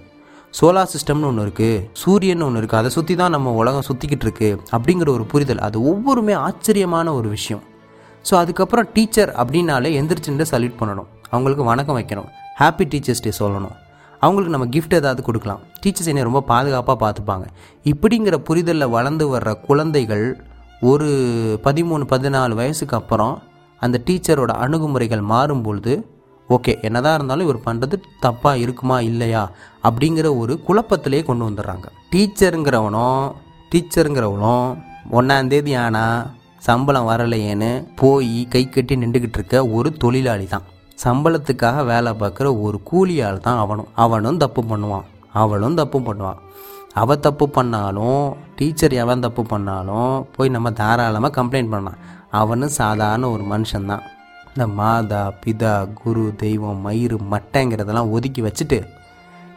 சோலார் 0.59 0.91
சிஸ்டம்னு 0.95 1.29
ஒன்று 1.29 1.45
இருக்குது 1.47 1.79
சூரியன் 2.01 2.45
ஒன்று 2.47 2.59
இருக்குது 2.61 2.81
அதை 2.81 2.91
சுற்றி 2.97 3.15
தான் 3.21 3.33
நம்ம 3.35 3.53
உலகம் 3.61 3.87
சுற்றிக்கிட்டு 3.89 4.27
இருக்கு 4.27 4.49
அப்படிங்கிற 4.75 5.09
ஒரு 5.15 5.27
புரிதல். 5.33 5.63
அது 5.69 5.77
ஒவ்வொருமே 5.93 6.35
ஆச்சரியமான 6.47 7.07
ஒரு 7.21 7.29
விஷயம். 7.37 7.63
ஸோ 8.27 8.33
அதுக்கப்புறம் 8.41 8.87
டீச்சர் 8.93 9.31
அப்படின்னாலே 9.41 9.89
எந்திரிச்சுட்டு 9.99 10.45
சல்யூட் 10.51 10.77
பண்ணணும். 10.79 11.09
அவங்களுக்கு 11.33 11.63
வணக்கம் 11.71 11.97
வைக்கணும். 11.97 12.29
ஹாப்பி 12.59 12.85
டீச்சர்ஸ் 12.91 13.23
டே 13.25 13.31
சொல்லணும். 13.39 13.75
அவங்களுக்கு 14.21 14.53
நம்ம 14.55 14.67
கிஃப்ட் 14.75 14.95
ஏதாவது 14.99 15.21
கொடுக்கலாம். 15.27 15.61
டீச்சர்ஸ் 15.81 16.09
என்னை 16.11 16.23
ரொம்ப 16.27 16.41
பாதுகாப்பாக 16.51 16.97
பார்த்துப்பாங்க. 17.03 17.45
இப்படிங்கிற 17.91 18.37
புரிதலில் 18.47 18.93
வளர்ந்து 18.95 19.25
வர்ற 19.33 19.51
குழந்தைகள் 19.67 20.25
ஒரு 20.91 21.09
பதிமூணு 21.65 22.03
பதினாலு 22.13 22.53
வயசுக்கு 22.61 22.95
அப்புறம் 22.99 23.35
அந்த 23.81 23.97
டீச்சரோட 24.07 24.51
அணுகுமுறைகள் 24.65 25.23
மாறும்பொழுது 25.33 25.93
ஓகே 26.49 26.73
என்னதான் 26.87 27.15
இருந்தாலும் 27.17 27.45
இவர் 27.47 27.65
பண்ணுறது 27.67 27.95
தப்பாக 28.25 28.61
இருக்குமா 28.63 28.97
இல்லையா? 29.09 29.43
அப்படிங்கிற 29.87 30.27
ஒரு 30.41 30.53
குழப்பத்திலே 30.67 31.21
கொண்டு 31.29 31.43
வந்துடுறாங்க. 31.47 31.85
டீச்சருங்கிறவனும் 32.13 33.23
டீச்சருங்கிறவனும் 33.71 34.67
ஒன்றாந்தேதி 35.19 35.73
ஆனால் 35.83 36.19
சம்பளம் 36.67 37.09
வரலையேன்னு 37.09 37.71
போய் 38.01 38.35
கை 38.53 38.63
கட்டி 38.69 38.95
நின்றுக்கிட்டு 39.01 39.37
இருக்க 39.39 39.57
ஒரு 39.77 39.89
தொழிலாளி 40.03 40.45
தான் 40.53 40.65
சம்பளத்துக்காக 41.03 41.83
வேலை 41.91 42.11
பார்க்குற 42.21 42.47
ஒரு 42.65 42.77
கூலியால் 42.89 43.43
தான் 43.47 43.59
அவனும் 43.63 43.89
அவனும் 44.03 44.41
தப்பு 44.43 44.61
பண்ணுவான் 44.69 45.05
அவளும் 45.41 45.77
தப்பு 45.79 45.99
பண்ணுவான். 46.07 46.39
அவள் 47.01 47.23
தப்பு 47.25 47.45
பண்ணாலும் 47.55 48.21
டீச்சர் 48.57 48.93
எவன் 49.03 49.23
தப்பு 49.25 49.43
பண்ணாலும் 49.53 50.13
போய் 50.35 50.53
நம்ம 50.55 50.71
தாராளமாக 50.79 51.35
கம்ப்ளைண்ட் 51.37 51.73
பண்ணான் 51.73 51.99
அவனும் 52.41 52.73
சாதாரண 52.81 53.29
ஒரு 53.35 53.43
மனுஷன்தான். 53.51 54.05
இந்த 54.49 54.65
மாதா 54.77 55.21
பிதா 55.43 55.73
குரு 56.01 56.23
தெய்வம் 56.43 56.79
மயிறு 56.85 57.17
மட்டைங்கிறதெல்லாம் 57.33 58.11
ஒதுக்கி 58.15 58.43
வச்சுட்டு 58.47 58.79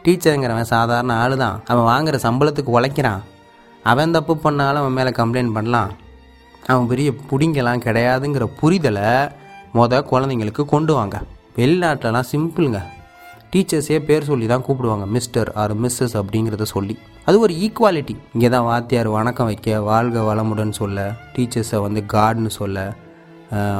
டீச்சருங்கிறவன் 0.05 0.73
சாதாரண 0.75 1.13
ஆளு 1.23 1.37
தான் 1.45 1.57
அவன் 1.71 1.89
வாங்குற 1.93 2.19
சம்பளத்துக்கு 2.27 2.77
உழைக்கிறான். 2.79 3.23
அவன் 3.85 4.15
தப்பு 4.17 4.37
பண்ணாலும் 4.45 4.83
அவன் 4.83 4.99
மேலே 4.99 5.13
கம்ப்ளைண்ட் 5.21 5.57
பண்ணலாம். 5.59 5.93
அவன் 6.73 6.89
பெரிய 6.93 7.09
புடிங்கெல்லாம் 7.29 7.83
கிடையாதுங்கிற 7.85 8.45
புரிதலை 8.61 9.11
மொத 9.77 10.01
குழந்தைங்களுக்கு 10.11 10.63
கொண்டு 10.73 10.93
வாங்க. 10.99 11.17
வெளிநாட்டிலலாம் 11.59 12.29
சிம்பிளுங்க. 12.33 12.81
டீச்சர்ஸே 13.53 13.99
பேர் 14.09 14.27
சொல்லி 14.31 14.47
தான் 14.51 14.65
கூப்பிடுவாங்க. 14.67 15.05
மிஸ்டர் 15.15 15.51
ஆர் 15.63 15.75
மிஸ்ஸஸ் 15.83 16.17
அப்படிங்கிறத 16.21 16.65
சொல்லி. 16.73 16.95
அது 17.29 17.37
ஒரு 17.45 17.55
ஈக்குவாலிட்டி 17.65 18.15
இங்கே 18.35 18.49
தான் 18.55 18.67
வாத்தியார் 18.69 19.09
வணக்கம் 19.17 19.49
வைக்க 19.51 19.79
வாழ்க 19.91 20.25
வளமுடன் 20.29 20.75
சொல்ல 20.81 21.07
டீச்சர்ஸை 21.37 21.79
வந்து 21.87 22.03
காட்னு 22.15 22.53
சொல்ல 22.61 22.85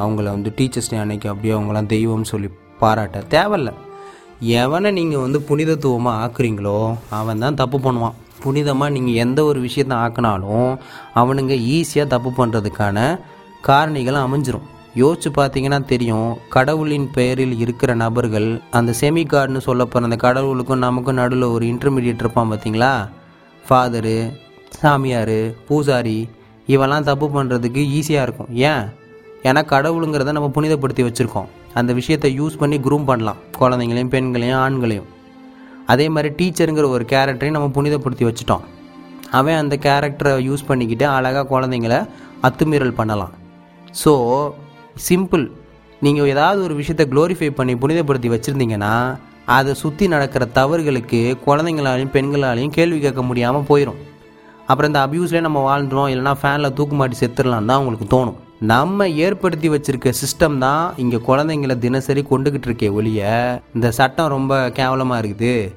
அவங்கள 0.03 0.27
வந்து 0.37 0.51
டீச்சர்ஸ் 0.59 0.91
டே 0.93 0.99
அன்னைக்கு 1.03 1.29
அப்படியே 1.33 1.55
அவங்களாம் 1.57 1.91
தெய்வம்னு 1.95 2.31
சொல்லி 2.33 2.49
பாராட்ட 2.83 3.23
தேவையில்ல. 3.37 3.71
எவனை 4.63 4.91
நீங்கள் 4.99 5.25
வந்து 5.27 5.39
புனிதத்துவமாக 5.51 6.23
ஆக்குறீங்களோ 6.25 6.79
அவன் 7.21 7.45
தான் 7.45 7.61
தப்பு 7.61 7.79
பண்ணுவான். 7.87 8.17
புனிதமாக 8.49 8.95
நீங்கள் 8.97 9.21
எந்த 9.25 9.45
ஒரு 9.45 9.61
விஷயத்தை 9.61 9.97
ஆக்குனாலும் 10.05 10.71
அவனுங்க 11.23 11.55
ஈஸியாக 11.77 12.13
தப்பு 12.15 12.33
பண்ணுறதுக்கான 12.39 12.99
காரணிகள் 13.69 14.25
அமைஞ்சிரும். 14.25 14.67
யோசிச்சு 15.01 15.31
பார்த்தீங்கன்னா 15.37 15.79
தெரியும் 15.85 16.31
கடவுளின் 16.55 17.09
பெயரில் 17.17 17.59
இருக்கிற 17.59 17.95
நபர்கள் 17.95 18.49
அந்த 18.79 18.95
செமி 19.01 19.23
கார்டுன்னு 19.33 19.61
சொல்லப்போகிற 19.67 20.09
அந்த 20.09 20.19
கடவுளுக்கும் 20.25 20.85
நமக்கும் 20.87 21.19
நடுவில் 21.21 21.53
ஒரு 21.55 21.65
இன்டர்மீடியட் 21.67 22.23
இருப்பான் 22.25 22.51
பார்த்தீங்களா 22.53 22.93
ஃபாதரு 23.69 24.17
சாமியார் 24.81 25.39
பூசாரி 25.69 26.19
இவெல்லாம் 26.69 27.07
தப்பு 27.11 27.27
பண்ணுறதுக்கு 27.35 27.83
ஈஸியாக 27.99 28.27
இருக்கும். 28.27 28.51
ஏன்? 28.71 28.83
ஏன்னா 29.43 29.61
கடவுளுங்கிறத 29.75 30.33
நம்ம 30.33 30.51
புனிதப்படுத்தி 30.55 31.05
வச்சுருக்கோம். 31.07 31.49
அந்த 31.75 31.93
விஷயத்தை 31.93 32.41
யூஸ் 32.41 32.59
பண்ணி 32.59 32.79
குரூம் 32.79 33.09
பண்ணலாம். 33.11 33.39
குழந்தைங்களையும் 33.61 34.13
பெண்களையும் 34.15 34.59
ஆண்களையும். 34.65 35.09
அதே 35.93 36.07
மாதிரி 36.15 36.31
டீச்சருங்கிற 36.39 36.89
ஒரு 36.97 37.05
கேரக்டரையும் 37.13 37.57
நம்ம 37.57 37.71
புனிதப்படுத்தி 37.77 38.25
வச்சுட்டோம். 38.29 38.65
அவன் 39.39 39.61
அந்த 39.63 39.75
கேரக்டரை 39.87 40.33
யூஸ் 40.49 40.69
பண்ணிக்கிட்டு 40.69 41.07
அழகாக 41.17 41.47
குழந்தைங்கள 41.53 41.95
அத்துமீறல் 42.49 42.99
பண்ணலாம். 43.01 43.33
ஸோ 44.03 44.13
சிம்பிள் 45.09 45.47
நீங்கள் 46.05 46.31
ஏதாவது 46.33 46.61
ஒரு 46.67 46.75
விஷயத்தை 46.81 47.05
க்ளோரிஃபை 47.13 47.49
பண்ணி 47.59 47.75
புனிதப்படுத்தி 47.83 48.29
வச்சுருந்தீங்கன்னா 48.35 48.93
அதை 49.57 49.73
சுற்றி 49.83 50.05
நடக்கிற 50.15 50.45
தவறுகளுக்கு 50.59 51.21
குழந்தைங்களாலையும் 51.47 52.13
பெண்களாலையும் 52.17 52.75
கேள்வி 52.77 52.99
கேட்க 53.05 53.23
முடியாமல் 53.29 53.69
போயிடும் 53.71 54.01
அப்புறம் 54.71 54.91
இந்த 54.91 55.01
அப்யூஸ்லேயே 55.07 55.47
நம்ம 55.47 55.61
வாழ்ந்துடும் 55.69 56.11
இல்லைனா 56.15 56.35
ஃபேனில் 56.41 56.75
தூக்கு 56.79 56.97
மாட்டி 57.01 57.17
செத்துடலாம் 57.21 57.71
தான் 57.71 57.81
உங்களுக்கு 57.83 58.07
தோணும். 58.15 58.39
நம்ம 58.61 59.09
ஏற்படுத்தி 59.09 59.69
வச்சிருக்க 59.71 60.13
சிஸ்டம் 60.21 60.59
தான் 60.59 60.95
இங்கே 60.97 61.17
குழந்தைங்கள 61.17 61.79
தினசரி 61.79 62.25
கொண்டுக்கிட்டு 62.31 62.69
இருக்கே 62.69 62.93
ஒழிய 62.93 63.27
இந்த 63.75 63.91
சட்டம் 63.91 64.29
ரொம்ப 64.29 64.71
கேவலமாக 64.71 65.23
இருக்குது. 65.23 65.75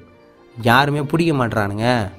யாருமே 0.62 1.02
பிடிக்க 1.02 1.34
மாட்றானுங்க. 1.34 2.12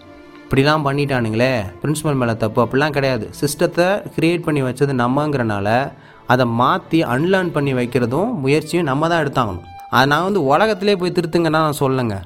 இப்படிலாம் 0.44 0.84
பண்ணிட்டானுங்களே. 0.86 1.50
பிரின்ஸிபல் 1.80 2.18
மேலே 2.20 2.36
தப்பு 2.36 2.64
அப்படிலாம் 2.64 2.90
கிடையாது. 2.90 3.30
சிஸ்டத்தை 3.40 3.86
க்ரியேட் 4.16 4.44
பண்ணி 4.46 4.62
வச்சது 4.62 4.94
நம்மங்கிறனால 5.02 5.92
அதை 6.26 6.46
மாற்றி 6.46 7.02
அன்லேர்ன் 7.02 7.50
பண்ணி 7.56 7.72
வைக்கிறதும் 7.72 8.30
முயற்சியும் 8.42 8.88
நம்ம 8.90 9.08
தான் 9.08 9.22
எடுத்தாகணும். 9.24 9.66
அதை 9.90 10.06
நான் 10.06 10.22
வந்து 10.22 10.44
உலகத்திலே 10.44 10.96
போய் 10.96 11.16
திருத்துங்கன்னா 11.16 11.62
நான் 11.66 11.80
சொல்லுங்க 11.84 12.22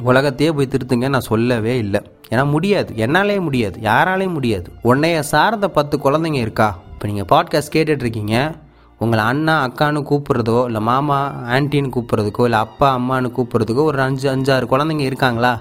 உலகத்தையே 0.00 0.52
போய் 0.52 0.72
திருத்துங்க 0.74 1.08
நான் 1.08 1.28
சொல்லவே 1.32 1.78
இல்லை. 1.78 2.00
ஏன்னா 2.30 2.50
முடியாது. 2.50 2.96
என்னாலே 2.96 3.38
முடியாது. 3.38 3.80
யாராலையும் 3.80 4.36
முடியாது. 4.38 4.70
உன்னைய 4.84 5.20
சார்ந்த 5.20 5.68
பத்து 5.68 5.98
குழந்தைங்க 6.04 6.34
இருக்கா? 6.34 6.78
இப்போ 6.98 7.10
நீங்கள் 7.10 7.30
பாட்காஸ்ட் 7.32 7.76
கேட்டுட்ருக்கீங்க 7.76 8.56
உங்களை 8.98 9.24
அண்ணா 9.24 9.68
அக்கான்னு 9.68 10.02
கூப்பிட்றதோ 10.10 10.64
இல்லை 10.64 10.80
மாமா 10.80 11.32
ஆன்ட்டின்னு 11.48 11.90
கூப்பிட்றதுக்கோ 11.96 12.42
இல்லை 12.42 12.58
அப்பா 12.58 12.98
அம்மானு 12.98 13.32
கூப்பிட்றதுக்கோ 13.36 13.82
ஒரு 13.82 14.00
அஞ்சு 14.00 14.36
அஞ்சாறு 14.36 14.64
குழந்தைங்க 14.64 14.98
இருக்காங்களா? 14.98 15.60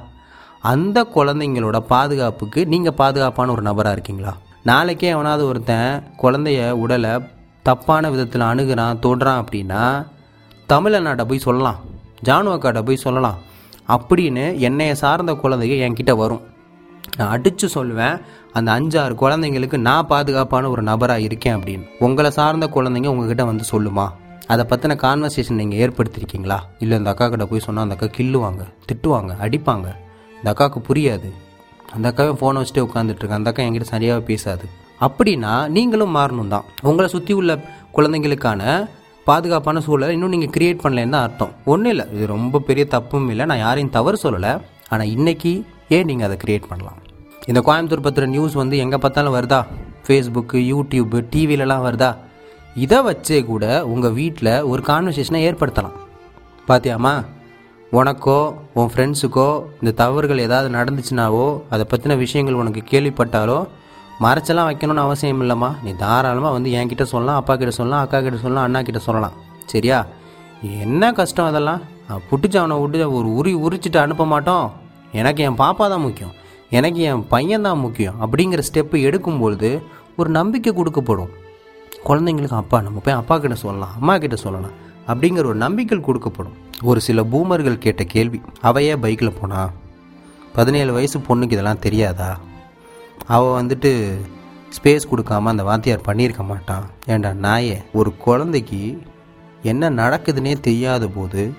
அந்த 0.62 1.08
குழந்தைங்களோட 1.16 1.80
பாதுகாப்புக்கு 1.80 2.66
நீங்கள் 2.66 2.94
பாதுகாப்பான 2.94 3.52
ஒரு 3.52 3.62
நபராக 3.62 3.92
இருக்கீங்களா? 3.92 4.38
நாளைக்கே 4.64 5.08
எவனாவது 5.08 5.48
ஒருத்தன் 5.48 6.04
குழந்தைய 6.22 6.72
உடலை 6.72 7.20
தப்பான 7.64 8.10
விதத்தில் 8.10 8.42
அணுகிறான் 8.42 9.00
தொடுறான் 9.02 9.44
அப்படின்னா 9.44 10.06
தமிழநாட்டை 10.70 11.24
போய் 11.24 11.38
சொல்லலாம் 11.38 11.76
ஜானு 12.26 12.56
அக்காட்ட 12.56 12.86
போய் 12.86 12.96
சொல்லலாம். 12.96 13.38
அப்படின்னு 13.88 14.58
என்னை 14.58 14.96
சார்ந்த 14.96 15.34
குழந்தைங்க 15.34 15.78
என்கிட்ட 15.88 16.18
வரும். 16.18 16.42
நான் 17.18 17.32
அடித்து 17.36 17.68
சொல்லுவேன் 17.76 18.16
அந்த 18.58 18.70
அஞ்சாறு 18.78 19.14
குழந்தைங்களுக்கு 19.24 19.78
நான் 19.88 20.08
பாதுகாப்பான 20.12 20.70
ஒரு 20.74 20.82
நபராக 20.90 21.26
இருக்கேன் 21.28 21.56
அப்படின்னு. 21.58 21.86
உங்களை 22.06 22.30
சார்ந்த 22.38 22.68
குழந்தைங்க 22.76 23.12
உங்ககிட்ட 23.14 23.44
வந்து 23.52 23.66
சொல்லுமா? 23.74 24.06
அதை 24.54 24.64
பற்றின 24.72 24.96
கான்வர்சேஷன் 25.06 25.60
நீங்கள் 25.62 25.80
ஏற்படுத்தியிருக்கீங்களா 25.84 26.58
இல்லை 26.84 26.98
இந்த 27.02 27.12
அக்கா 27.14 27.26
கிட்ட 27.32 27.46
போய் 27.52 27.64
சொன்னால் 27.66 27.86
அந்த 27.86 27.96
அக்கா 27.98 28.10
கில்லுவாங்க 28.18 28.64
திட்டுவாங்க 28.90 29.32
அடிப்பாங்க? 29.46 29.88
இந்த 30.40 30.48
அக்காவுக்கு 30.54 30.82
புரியாது. 30.90 31.30
அந்த 31.96 32.06
அக்காவே 32.12 32.34
ஃபோனை 32.40 32.62
வச்சுட்டே 32.62 32.84
உட்காந்துட்ருக்கேன் 32.88 33.40
அந்த 33.40 33.52
அக்கா 33.52 33.66
என்கிட்ட 33.68 33.88
சரியாக 33.96 34.22
பேசாது. 34.30 34.68
அப்படின்னா 35.06 35.54
நீங்களும் 35.78 36.16
மாறணும் 36.18 36.54
தான். 36.54 36.68
உங்களை 36.90 37.08
சுற்றி 37.16 37.34
உள்ள 37.40 37.52
குழந்தைங்களுக்கான 37.98 38.62
பாதுகாப்பான 39.28 39.82
சூழலை 39.86 40.14
இன்னும் 40.16 40.34
நீங்கள் 40.34 40.54
கிரியேட் 40.56 40.84
பண்ணலன்னு 40.84 41.16
தான் 41.16 41.26
அர்த்தம். 41.28 41.52
ஒன்றும் 41.72 41.92
இல்லை 41.94 42.06
இது 42.16 42.26
ரொம்ப 42.36 42.62
பெரிய 42.68 42.86
தப்பும் 42.96 43.28
இல்லை 43.34 43.46
நான் 43.52 43.64
யாரையும் 43.66 43.96
தவறு 43.98 44.18
சொல்லலை. 44.24 44.54
ஆனால் 44.90 45.12
இன்றைக்கி 45.16 45.54
ஏன் 45.96 46.08
நீங்கள் 46.10 46.28
அதை 46.28 46.36
க்ரியேட் 46.42 46.70
பண்ணலாம்? 46.70 46.98
இந்த 47.50 47.60
கோயம்புத்தூர் 47.68 48.06
பத்திர 48.06 48.26
நியூஸ் 48.34 48.56
வந்து 48.62 48.76
எங்கே 48.84 48.98
பார்த்தாலும் 49.04 49.36
வருதா? 49.36 49.60
ஃபேஸ்புக்கு 50.06 50.58
யூடியூப்பு 50.72 51.18
டிவிலலாம் 51.34 51.84
வருதா? 51.86 52.10
இதை 52.84 52.98
வச்சே 53.08 53.38
கூட 53.52 53.66
உங்கள் 53.94 54.16
வீட்டில் 54.18 54.52
ஒரு 54.72 54.82
கான்வர்சேஷனை 54.90 55.40
ஏற்படுத்தலாம். 55.50 55.98
பார்த்தியாமா 56.70 57.14
உனக்கோ 57.98 58.40
உன் 58.80 58.90
ஃப்ரெண்ட்ஸுக்கோ 58.94 59.48
இந்த 59.82 59.92
தவறுகள் 60.02 60.46
ஏதாவது 60.46 60.70
நடந்துச்சுனாவோ 60.78 61.46
அதை 61.74 61.84
பற்றின 61.92 62.18
விஷயங்கள் 62.24 62.60
உனக்கு 62.62 62.82
கேள்விப்பட்டாலோ 62.92 63.60
மறைச்செல்லாம் 64.26 64.68
வைக்கணும்னு 64.70 65.06
அவசியம் 65.08 65.42
இல்லைம்மா. 65.46 65.70
நீ 65.86 65.92
தாராளமாக 66.04 66.56
வந்து 66.58 66.70
என்கிட்ட 66.80 67.06
சொல்லலாம் 67.14 67.40
அப்பா 67.42 67.56
கிட்ட 67.62 67.74
சொல்லலாம் 67.80 68.04
அக்கா 68.06 68.20
கிட்ட 68.26 68.40
சொல்லலாம் 68.44 68.66
அண்ணா 68.68 68.82
கிட்ட 68.88 69.02
சொல்லலாம். 69.08 69.38
சரியா? 69.74 70.00
என்ன 70.84 71.12
கஷ்டம் 71.20 71.50
அதெல்லாம்? 71.52 71.82
பிடிச்ச 72.32 72.56
அவனை 72.64 72.76
விட்டு 72.84 73.08
ஒரு 73.20 73.30
உரி 73.40 73.54
உரிச்சிட்டு 73.66 74.00
அனுப்ப 74.04 74.26
மாட்டோம். 74.34 74.68
எனக்கு 75.12 75.44
என் 75.44 75.60
பாப்பா 75.64 75.86
தான் 75.94 76.02
முக்கியம். 76.02 76.34
எனக்கு 76.70 77.00
என் 77.00 77.28
பையன் 77.28 77.62
தான் 77.62 77.80
முக்கியம். 77.80 78.16
அப்படிங்கிற 78.22 78.62
ஸ்டெப்பு 78.70 78.98
எடுக்கும்பொழுது 79.08 79.70
ஒரு 80.18 80.30
நம்பிக்கை 80.30 80.74
கொடுக்கப்படும். 80.74 81.32
குழந்தைங்களுக்கு 82.08 82.58
அப்பா 82.64 82.82
நம்ம 82.82 83.00
போய் 83.00 83.20
அப்பா 83.22 83.38
கிட்ட 83.38 83.56
சொல்லலாம் 83.56 83.94
அம்மா 84.00 84.18
கிட்ட 84.18 84.36
சொல்லலாம் 84.36 84.76
அப்படிங்கிற 85.08 85.46
ஒரு 85.52 85.56
நம்பிக்கை 85.56 85.98
கொடுக்கப்படும். 85.98 86.56
ஒரு 86.84 87.00
சில 87.02 87.24
பூமர்கள் 87.24 87.78
கேட்ட 87.78 88.04
கேள்வி 88.04 88.42
அவையே 88.62 88.96
பைக்கில் 88.96 89.38
போனா? 89.40 89.70
பதினேழு 90.54 90.94
வயசு 90.94 91.20
பொண்ணுக்கு 91.20 91.56
இதெல்லாம் 91.58 91.84
தெரியாதா? 91.86 92.40
அவள் 93.28 93.66
வந்துட்டு 93.66 93.92
ஸ்பேஸ் 94.78 95.10
கொடுக்காம 95.12 95.52
அந்த 95.54 95.64
வாத்தியார் 95.64 96.08
பண்ணியிருக்க 96.08 96.44
மாட்டான். 96.46 96.86
ஏண்டா 97.06 97.30
நாயே 97.30 97.78
ஒரு 97.94 98.16
குழந்தைக்கு 98.16 99.02
என்ன 99.64 99.90
நடக்குதுன்னே 99.90 100.60
தெரியாத 100.60 101.08
போது 101.08 101.54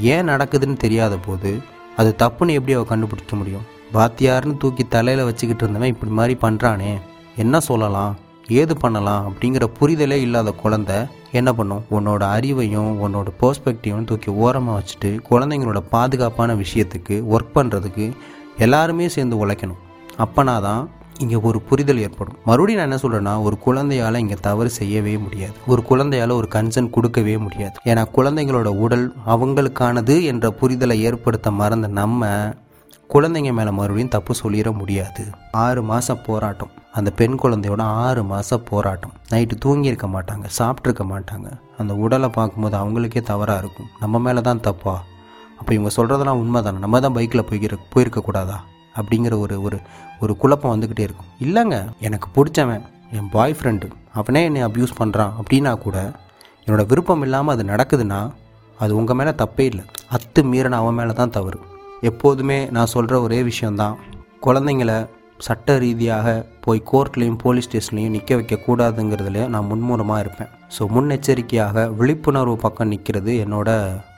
ஏன் 0.00 0.28
நடக்குதுன்னு 0.28 0.76
தெரியாத 0.76 1.16
போது 1.16 1.60
அது 1.96 2.14
தப்புன்னு 2.18 2.56
எப்படி 2.58 2.72
அவள் 2.72 2.86
கண்டுபிடிக்க 2.86 3.36
முடியும்? 3.36 3.66
வாத்தியார்னு 3.92 4.56
தூக்கி 4.56 4.84
தலையில் 4.88 5.24
வச்சுக்கிட்டு 5.24 5.64
இருந்தவன் 5.64 5.88
இப்படி 5.88 6.12
மாதிரி 6.12 6.38
பண்ணுறானே 6.42 6.92
என்ன 7.36 7.60
சொல்லலாம்? 7.60 8.18
ஏது 8.48 8.76
பண்ணலாம்? 8.76 9.32
அப்படிங்கிற 9.32 9.64
புரிதலே 9.80 10.12
இல்லாத 10.12 10.54
குழந்த 10.64 11.08
என்ன 11.32 11.52
பண்ணும்? 11.54 11.84
உன்னோட 11.90 12.22
அறிவையும் 12.36 12.90
உன்னோட 13.04 13.26
பெர்ஸ்பெக்டிவும் 13.40 14.04
தூக்கி 14.04 14.30
ஓரமாக 14.30 14.80
வச்சுட்டு 14.80 15.20
குழந்தைங்களோட 15.30 15.82
பாதுகாப்பான 15.90 16.54
விஷயத்துக்கு 16.54 17.16
ஒர்க் 17.34 17.54
பண்ணுறதுக்கு 17.54 18.12
எல்லாருமே 18.56 19.08
சேர்ந்து 19.08 19.46
உழைக்கணும். 19.46 19.80
அப்பனா 20.18 20.60
தான் 20.60 20.88
இங்கே 21.22 21.38
ஒரு 21.48 21.58
புரிதல் 21.68 22.00
ஏற்படும். 22.06 22.36
மறுபடியும் 22.48 22.80
நான் 22.80 22.88
என்ன 22.88 22.98
சொல்கிறேன்னா 23.02 23.34
ஒரு 23.46 23.56
குழந்தையால் 23.66 24.20
இங்கே 24.22 24.36
தவறு 24.48 24.70
செய்யவே 24.78 25.14
முடியாது. 25.24 25.56
ஒரு 25.72 25.82
குழந்தையால் 25.90 26.38
ஒரு 26.40 26.48
கன்சர்ன் 26.54 26.94
கொடுக்கவே 26.96 27.36
முடியாது. 27.46 27.76
ஏன்னா 27.84 28.02
குழந்தைங்களோட 28.16 28.70
உடல் 28.84 29.06
அவங்களுக்கானது 29.34 30.16
என்ற 30.32 30.48
புரிதலை 30.60 30.96
ஏற்படுத்த 31.08 31.50
மறந்த 31.60 31.88
நம்ம 32.00 32.28
குழந்தைங்க 33.14 33.52
மேலே 33.58 33.70
மறுபடியும் 33.78 34.14
தப்பு 34.16 34.32
சொல்லிட 34.42 34.68
முடியாது. 34.80 35.22
ஆறு 35.64 35.80
மாதம் 35.82 36.24
போராட்டம். 36.26 36.72
அந்த 36.98 37.10
பெண் 37.20 37.36
குழந்தையோட 37.42 37.82
ஆறு 38.04 38.22
மாதம் 38.32 38.66
போராட்டம். 38.70 39.14
நைட்டு 39.32 39.56
தூங்கியிருக்க 39.64 40.06
மாட்டாங்க 40.16 40.46
சாப்பிட்ருக்க 40.58 41.04
மாட்டாங்க. 41.12 41.48
அந்த 41.78 41.92
உடலை 42.04 42.28
பார்க்கும்போது 42.38 42.76
அவங்களுக்கே 42.76 43.22
தவறாக 43.32 43.62
இருக்கும். 43.62 43.88
நம்ம 44.00 44.18
மேலே 44.18 44.40
தான் 44.48 44.64
தப்பா? 44.68 44.94
அப்போ 45.60 45.70
இவங்க 45.74 45.90
சொல்கிறதெல்லாம் 45.96 46.42
உண்மை 46.42 46.62
தானே 46.62 46.78
நம்ம 46.84 47.00
தான் 47.00 47.16
பைக்கில் 47.16 47.48
போய்க்கிற 47.50 47.76
போயிருக்கக்கூடாதா? 47.94 48.58
அப்படிங்கிற 48.98 49.34
ஒரு 49.38 49.56
ஒரு 49.66 49.76
ஒரு 50.22 50.32
குழப்பம் 50.42 50.72
வந்துக்கிட்டே 50.72 51.04
இருக்கும். 51.08 51.30
இல்லைங்க 51.46 51.76
எனக்கு 52.06 52.28
பிடிச்சவன் 52.36 52.84
என் 53.18 53.30
பாய் 53.34 53.56
ஃப்ரெண்டு 53.58 53.86
அவனே 54.18 54.42
என்னை 54.48 54.62
அப்யூஸ் 54.66 54.98
பண்ணுறான் 55.00 55.32
அப்படின்னா 55.40 55.72
கூட 55.84 55.98
என்னோடய 56.64 56.90
விருப்பம் 56.90 57.22
இல்லாமல் 57.26 57.54
அது 57.56 57.64
நடக்குதுன்னா 57.72 58.20
அது 58.82 58.92
உங்கள் 58.98 59.18
மேலே 59.18 59.32
தப்பே 59.42 59.64
இல்லை. 59.70 59.84
அத்து 60.16 60.40
மீறின 60.50 60.78
அவன் 60.82 60.98
மேலே 60.98 61.12
தான் 61.20 61.32
தவறு. 61.36 61.58
எப்போதுமே 62.10 62.58
நான் 62.76 62.92
சொல்கிற 62.94 63.14
ஒரே 63.26 63.40
விஷயந்தான் 63.48 63.96
குழந்தைங்கள 64.46 64.92
சட்ட 65.46 65.76
ரீதியாக 65.84 66.28
போய் 66.64 66.80
கோர்ட்லேயும் 66.90 67.38
போலீஸ் 67.42 67.68
ஸ்டேஷன்லேயும் 67.68 68.14
நிற்க 68.16 68.36
வைக்கக்கூடாதுங்கிறதுல 68.38 69.46
நான் 69.54 69.68
முன்முறமாக 69.70 70.22
இருப்பேன். 70.24 70.50
ஸோ 70.76 70.82
முன்னெச்சரிக்கையாக 70.94 71.86
விழிப்புணர்வு 72.00 72.56
பக்கம் 72.64 72.90
நிற்கிறது 72.92 73.34
என்னோட 73.44 73.70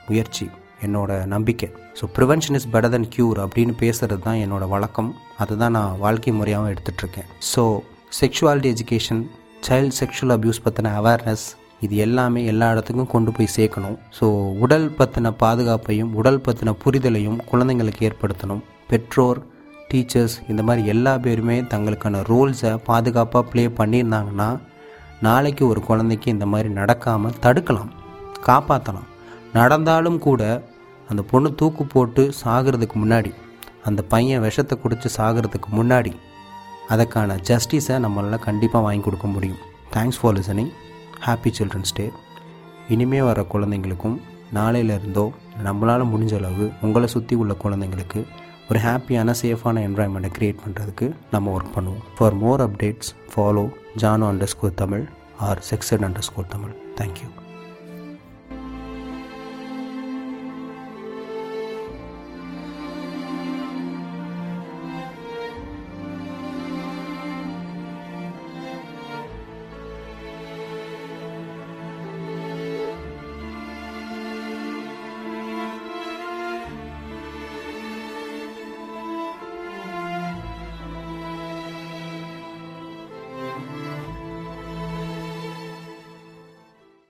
முயற்சி. 0.07 0.45
என்னோட 0.87 1.11
நம்பிக்கை. 1.33 1.69
So 1.99 2.03
prevention 2.17 2.57
is 2.59 2.67
better 2.73 2.93
then 2.95 3.09
cure 3.15 3.39
அப்படின்னு 3.45 3.73
பேசுகிறது 3.83 4.23
தான் 4.27 4.39
என்னோட 4.45 4.67
வழக்கம். 4.73 5.09
அதை 5.43 5.53
தான் 5.63 5.75
நான் 5.77 5.97
வாழ்க்கை 6.05 6.33
முறையாகவும் 6.39 6.71
எடுத்துகிட்ருக்கேன் 6.73 7.27
so 7.53 7.63
sexuality 8.21 8.71
education 8.75 9.21
child 9.67 9.95
sexual 10.01 10.35
abuse 10.37 10.63
பற்றின 10.65 10.93
அவேர்னஸ் 11.01 11.45
இது 11.85 11.95
எல்லாமே 12.05 12.41
எல்லா 12.51 12.67
இடத்துக்கும் 12.73 13.13
கொண்டு 13.13 13.31
போய் 13.37 13.55
சேர்க்கணும். 13.55 13.97
ஸோ 14.17 14.25
உடல் 14.65 14.85
பற்றின 14.99 15.31
பாதுகாப்பையும் 15.43 16.11
உடல் 16.19 16.43
பற்றின 16.45 16.73
புரிதலையும் 16.83 17.39
குழந்தைங்களுக்கு 17.49 18.05
ஏற்படுத்தணும். 18.09 18.61
பெற்றோர் 18.91 19.39
டீச்சர்ஸ் 19.89 20.35
இந்த 20.51 20.61
மாதிரி 20.67 20.83
எல்லா 20.93 21.13
பேருமே 21.25 21.57
தங்களுக்கான 21.71 22.21
ரோல்ஸை 22.29 22.71
பாதுகாப்பாக 22.89 23.43
ப்ளே 23.51 23.63
பண்ணியிருந்தாங்கன்னா 23.79 24.49
நாளைக்கு 25.27 25.63
ஒரு 25.71 25.81
குழந்தைக்கு 25.89 26.27
இந்த 26.35 26.45
மாதிரி 26.53 26.69
நடக்காமல் 26.79 27.35
தடுக்கலாம் 27.43 27.91
காப்பாற்றலாம் 28.47 29.09
நடந்தாலும் 29.57 30.19
கூட 30.27 30.41
அந்த 31.09 31.21
பொண்ணு 31.31 31.49
தூக்கு 31.55 31.83
போட்டு 31.85 32.23
சாகிறதுக்கு 32.43 32.97
முன்னாடி 33.03 33.31
அந்த 33.83 34.01
பையன் 34.03 34.41
விஷத்தை 34.41 34.75
குடித்து 34.81 35.09
சாகிறதுக்கு 35.17 35.69
முன்னாடி 35.71 36.13
அதற்கான 36.87 37.35
ஜஸ்டிஸை 37.49 37.95
நம்மளால் 38.05 38.45
கண்டிப்பாக 38.47 38.85
வாங்கி 38.85 39.03
கொடுக்க 39.03 39.27
முடியும். 39.27 39.61
Thanks 39.93 40.19
for 40.21 40.35
listening 40.39 40.71
happy 41.25 41.51
children's 41.57 41.93
day 41.93 42.05
இனிமே 42.89 43.21
வர 43.21 43.41
குழந்தைங்களுக்கும் 43.53 44.17
நாளையில 44.53 44.95
இருந்தோ 44.99 45.25
நம்மளால் 45.63 46.09
முடிஞ்ச 46.13 46.33
அளவு 46.35 46.65
உங்களை 46.81 47.07
சுற்றி 47.07 47.35
உள்ள 47.35 47.53
குழந்தைங்களுக்கு 47.63 48.21
ஒரு 48.69 48.79
ஹாப்பியான 48.79 49.35
சேஃபான 49.41 49.83
என்வாயன்மெண்ட்டை 49.87 50.31
க்ரியேட் 50.37 50.61
பண்ணுறதுக்கு 50.65 51.07
நம்ம 51.31 51.57
ஒர்க் 51.57 51.73
பண்ணுவோம். 51.75 52.03
For 52.17 52.33
more 52.33 52.61
updates 52.67 53.11
follow 53.33 53.65
Jano 54.01 54.27
underscore 54.55 54.79
Tamil 54.83 55.05
or 55.47 55.61
sexed 55.69 56.05
underscore 56.29 56.47
Tamil 56.47 56.75
thank you 57.01 57.27